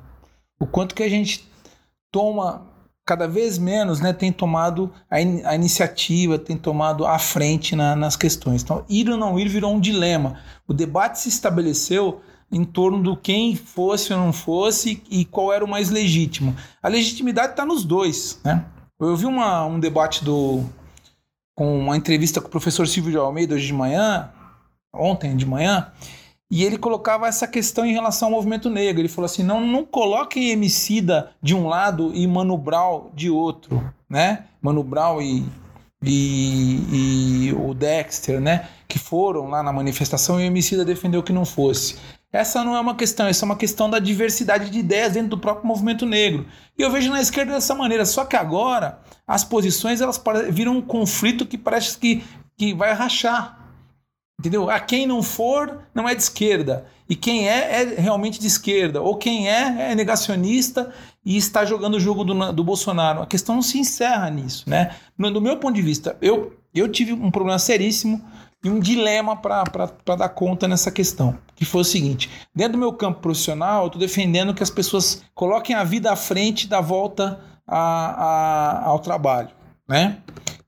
[0.59, 1.47] O quanto que a gente
[2.11, 2.67] toma
[3.05, 4.13] cada vez menos, né?
[4.13, 8.63] Tem tomado a, in, a iniciativa, tem tomado a frente na, nas questões.
[8.63, 10.39] Então, ir ou não ir virou um dilema.
[10.67, 12.23] O debate se estabeleceu
[12.55, 16.55] em torno do quem fosse ou não fosse e qual era o mais legítimo.
[16.81, 18.65] A legitimidade está nos dois, né?
[19.01, 20.65] Eu vi uma, um debate do
[21.57, 24.31] com uma entrevista com o professor Silvio de Almeida hoje de manhã,
[24.93, 25.93] ontem de manhã,
[26.51, 29.01] e ele colocava essa questão em relação ao movimento negro.
[29.01, 33.93] Ele falou assim: não, não coloquem Emicida de um lado e Mano Brown de outro,
[34.09, 34.45] né?
[34.63, 35.45] Mano Brown e,
[36.03, 38.69] e, e o Dexter, né?
[38.87, 41.97] Que foram lá na manifestação e o Emicida defendeu que não fosse.
[42.35, 45.39] Essa não é uma questão, essa é uma questão da diversidade de ideias dentro do
[45.39, 46.45] próprio movimento negro.
[46.77, 50.21] E eu vejo na esquerda dessa maneira, só que agora as posições elas
[50.51, 52.25] viram um conflito que parece que,
[52.57, 53.57] que vai rachar.
[54.37, 54.69] Entendeu?
[54.69, 56.85] A quem não for, não é de esquerda.
[57.09, 59.01] E quem é, é realmente de esquerda.
[59.01, 60.93] Ou quem é, é negacionista
[61.25, 63.23] e está jogando o jogo do, do Bolsonaro.
[63.23, 64.69] A questão não se encerra nisso.
[64.69, 64.93] Né?
[65.17, 68.21] No, do meu ponto de vista, eu, eu tive um problema seríssimo
[68.65, 69.65] e um dilema para
[70.17, 74.01] dar conta nessa questão, que foi o seguinte: dentro do meu campo profissional, eu estou
[74.01, 77.39] defendendo que as pessoas coloquem a vida à frente da volta
[77.69, 79.51] a, a, ao trabalho,
[79.87, 80.19] né?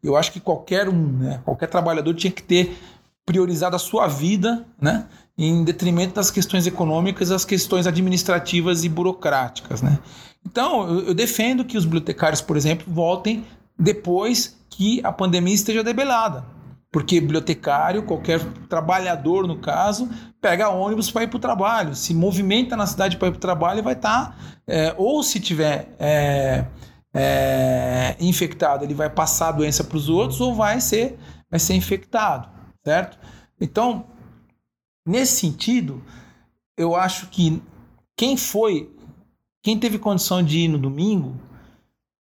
[0.02, 2.78] Eu acho que qualquer um, né, qualquer trabalhador tinha que ter
[3.24, 5.06] priorizado a sua vida, né?
[5.38, 9.98] Em detrimento das questões econômicas, as questões administrativas e burocráticas, né?
[10.44, 13.44] Então, eu, eu defendo que os bibliotecários, por exemplo, voltem
[13.78, 16.55] depois que a pandemia esteja debelada.
[16.90, 20.08] Porque bibliotecário, qualquer trabalhador no caso,
[20.40, 23.40] pega ônibus para ir para o trabalho, se movimenta na cidade para ir para o
[23.40, 26.64] trabalho vai estar, tá, é, ou se tiver é,
[27.12, 31.18] é, infectado, ele vai passar a doença para os outros ou vai ser,
[31.50, 32.48] vai ser infectado,
[32.84, 33.18] certo?
[33.60, 34.06] Então,
[35.06, 36.02] nesse sentido,
[36.76, 37.62] eu acho que
[38.16, 38.94] quem foi,
[39.62, 41.34] quem teve condição de ir no domingo,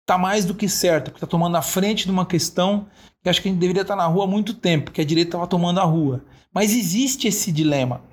[0.02, 2.88] está mais do que certo, porque está tomando a frente de uma questão
[3.26, 5.30] que acho que a gente deveria estar na rua há muito tempo, que a direita
[5.30, 6.24] estava tomando a rua.
[6.54, 8.04] Mas existe esse dilema.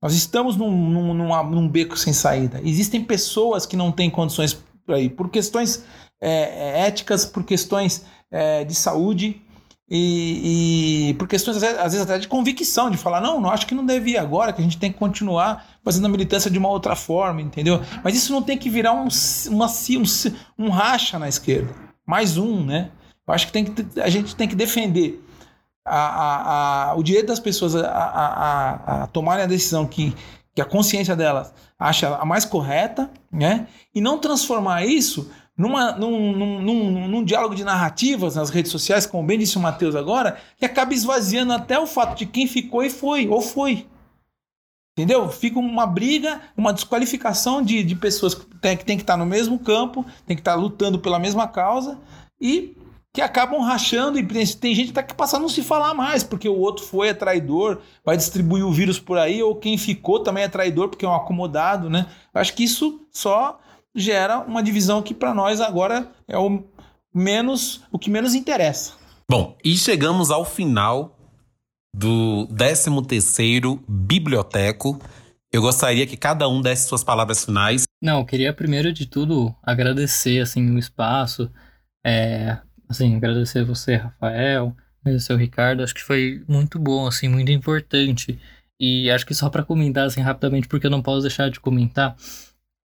[0.00, 2.60] Nós estamos num, num, num, beco sem saída.
[2.62, 5.84] Existem pessoas que não têm condições para ir, por questões
[6.20, 9.42] é, é, éticas, por questões é, de saúde
[9.90, 13.74] e, e, por questões, às vezes, até de convicção, de falar, não, não acho que
[13.74, 16.68] não deve ir agora, que a gente tem que continuar fazendo a militância de uma
[16.68, 17.80] outra forma, entendeu?
[18.04, 19.08] Mas isso não tem que virar um,
[19.48, 21.74] uma, um, um racha na esquerda.
[22.06, 22.92] Mais um, né?
[23.26, 25.22] Eu acho que, tem que a gente tem que defender
[25.84, 30.14] a, a, a, o direito das pessoas a, tomarem a decisão que,
[30.54, 33.66] que a consciência delas acha a mais correta, né?
[33.94, 39.06] E não transformar isso numa, num, num, num, num, diálogo de narrativas nas redes sociais,
[39.06, 42.82] como bem disse o Matheus agora, que acaba esvaziando até o fato de quem ficou
[42.82, 43.86] e foi, ou foi.
[44.96, 45.28] Entendeu?
[45.28, 49.26] Fica uma briga, uma desqualificação de, de pessoas que tem, que tem que estar no
[49.26, 51.98] mesmo campo, tem que estar lutando pela mesma causa
[52.40, 52.76] e
[53.14, 56.48] que acabam rachando e tem gente que tá passando a não se falar mais, porque
[56.48, 60.42] o outro foi é traidor, vai distribuir o vírus por aí, ou quem ficou também
[60.42, 62.08] é traidor porque é um acomodado, né?
[62.34, 63.60] Eu acho que isso só
[63.94, 66.64] gera uma divisão que para nós agora é o
[67.14, 68.94] menos o que menos interessa.
[69.30, 71.16] Bom, e chegamos ao final
[71.94, 75.00] do 13º Biblioteco.
[75.52, 77.84] Eu gostaria que cada um desse suas palavras finais.
[78.02, 81.48] Não, eu queria primeiro de tudo agradecer assim o espaço,
[82.04, 82.58] é,
[82.88, 87.52] assim, agradecer a você, Rafael, agradecer o Ricardo, acho que foi muito bom, assim, muito
[87.52, 88.38] importante.
[88.78, 92.16] E acho que só para comentar assim rapidamente, porque eu não posso deixar de comentar,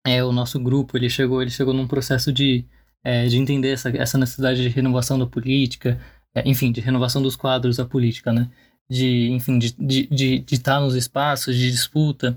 [0.05, 2.65] é o nosso grupo, ele chegou, ele chegou num processo de,
[3.03, 5.99] é, de entender essa, essa necessidade de renovação da política,
[6.35, 8.49] é, enfim, de renovação dos quadros da política, né?
[8.89, 12.35] De, enfim, de estar de, de, de estar nos espaços de disputa.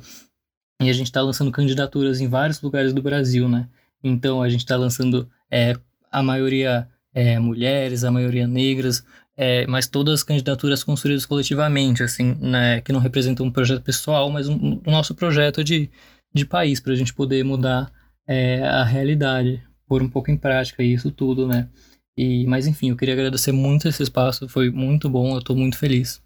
[0.80, 3.68] E a gente está lançando candidaturas em vários lugares do Brasil, né?
[4.02, 5.74] Então a gente está lançando é,
[6.10, 9.02] a maioria é, mulheres, a maioria negras,
[9.34, 14.28] é, mas todas as candidaturas construídas coletivamente, assim, né, que não representam um projeto pessoal,
[14.28, 15.90] mas um, um nosso projeto de,
[16.34, 17.90] de país, para a gente poder mudar
[18.28, 21.70] é, a realidade, pôr um pouco em prática isso tudo, né?
[22.18, 25.78] E, mas enfim, eu queria agradecer muito esse espaço, foi muito bom, eu estou muito
[25.78, 26.20] feliz.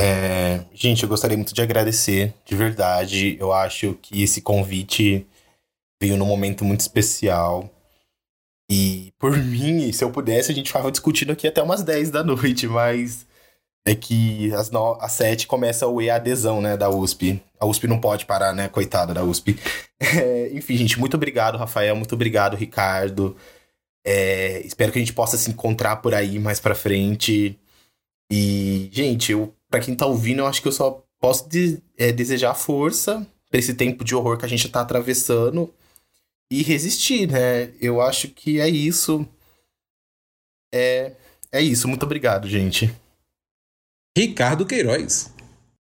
[0.00, 3.36] É, gente, eu gostaria muito de agradecer, de verdade.
[3.38, 5.24] Eu acho que esse convite
[6.00, 7.70] veio num momento muito especial.
[8.70, 12.24] E por mim, se eu pudesse, a gente ficava discutindo aqui até umas 10 da
[12.24, 13.26] noite, mas
[13.86, 14.98] é que às, no...
[15.00, 17.40] às 7 começa o EADzão, né, da USP.
[17.58, 19.58] A USP não pode parar, né, coitada da USP.
[19.98, 23.34] É, enfim, gente, muito obrigado, Rafael, muito obrigado, Ricardo.
[24.06, 27.58] É, espero que a gente possa se encontrar por aí mais pra frente.
[28.30, 32.12] E, gente, eu, pra quem tá ouvindo, eu acho que eu só posso de, é,
[32.12, 35.72] desejar força pra esse tempo de horror que a gente tá atravessando
[36.50, 37.72] e resistir, né?
[37.80, 39.26] Eu acho que é isso.
[40.72, 41.14] É,
[41.52, 41.88] é isso.
[41.88, 42.94] Muito obrigado, gente.
[44.16, 45.34] Ricardo Queiroz.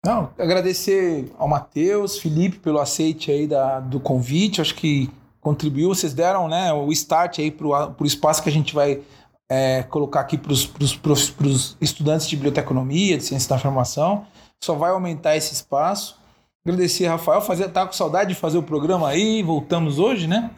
[0.06, 4.62] Não, agradecer ao Matheus, Felipe pelo aceite aí da, do convite.
[4.62, 5.89] Acho que contribuiu.
[5.89, 9.01] Vocês deram né, o start aí para o espaço que a gente vai
[9.49, 14.26] é, colocar aqui para os estudantes de biblioteconomia, de ciência da informação.
[14.64, 16.18] Só vai aumentar esse espaço.
[16.66, 17.41] Agradecer, Rafael.
[17.41, 19.43] Fazer, tá com saudade de fazer o programa aí.
[19.43, 20.49] Voltamos hoje, né?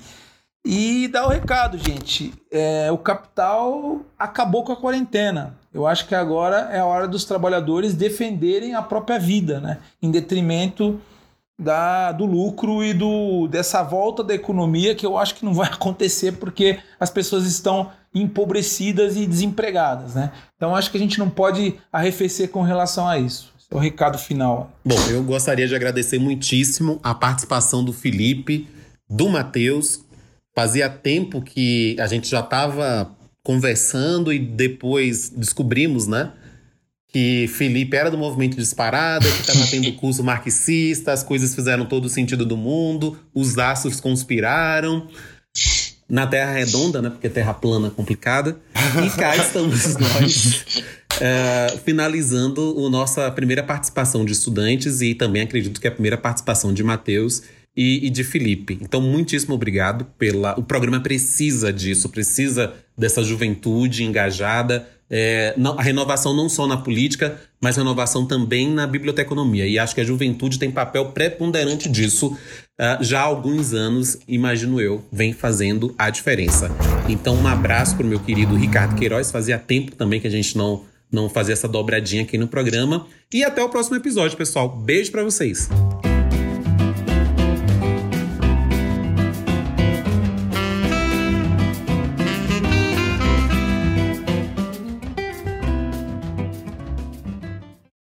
[0.64, 2.32] E dar o recado, gente.
[2.52, 5.58] É, o capital acabou com a quarentena.
[5.74, 9.80] Eu acho que agora é a hora dos trabalhadores defenderem a própria vida, né?
[10.00, 11.02] Em detrimento
[11.60, 15.70] da, do lucro e do, dessa volta da economia que eu acho que não vai
[15.74, 20.32] acontecer porque as pessoas estão empobrecidas e desempregadas, né?
[20.56, 24.72] Então acho que a gente não pode arrefecer com relação a isso o recado final.
[24.84, 28.68] Bom, eu gostaria de agradecer muitíssimo a participação do Felipe,
[29.10, 30.02] do Matheus.
[30.56, 33.12] Fazia tempo que a gente já estava
[33.44, 36.32] conversando e depois descobrimos, né?
[37.10, 42.06] Que Felipe era do movimento Disparada, que estava tendo curso marxista, as coisas fizeram todo
[42.06, 45.08] o sentido do mundo, os astros conspiraram
[46.08, 47.10] na Terra redonda, né?
[47.10, 48.58] Porque Terra plana é complicada.
[49.04, 50.84] E cá estamos nós,
[51.16, 56.18] uh, finalizando a nossa primeira participação de estudantes e também acredito que é a primeira
[56.18, 57.44] participação de Matheus
[57.76, 58.78] e, e, de Felipe.
[58.82, 60.58] Então, muitíssimo obrigado pela.
[60.58, 64.88] O programa precisa disso, precisa dessa juventude engajada.
[65.08, 69.68] É, não, a renovação não só na política, mas renovação também na biblioteconomia.
[69.68, 72.28] E acho que a juventude tem papel preponderante disso.
[72.80, 76.72] Uh, já há alguns anos, imagino eu, vem fazendo a diferença.
[77.08, 79.32] Então, um abraço para o meu querido Ricardo Queiroz.
[79.32, 83.08] Fazia tempo também que a gente não, não fazia essa dobradinha aqui no programa.
[83.34, 84.70] E até o próximo episódio, pessoal.
[84.70, 85.70] Beijo para vocês.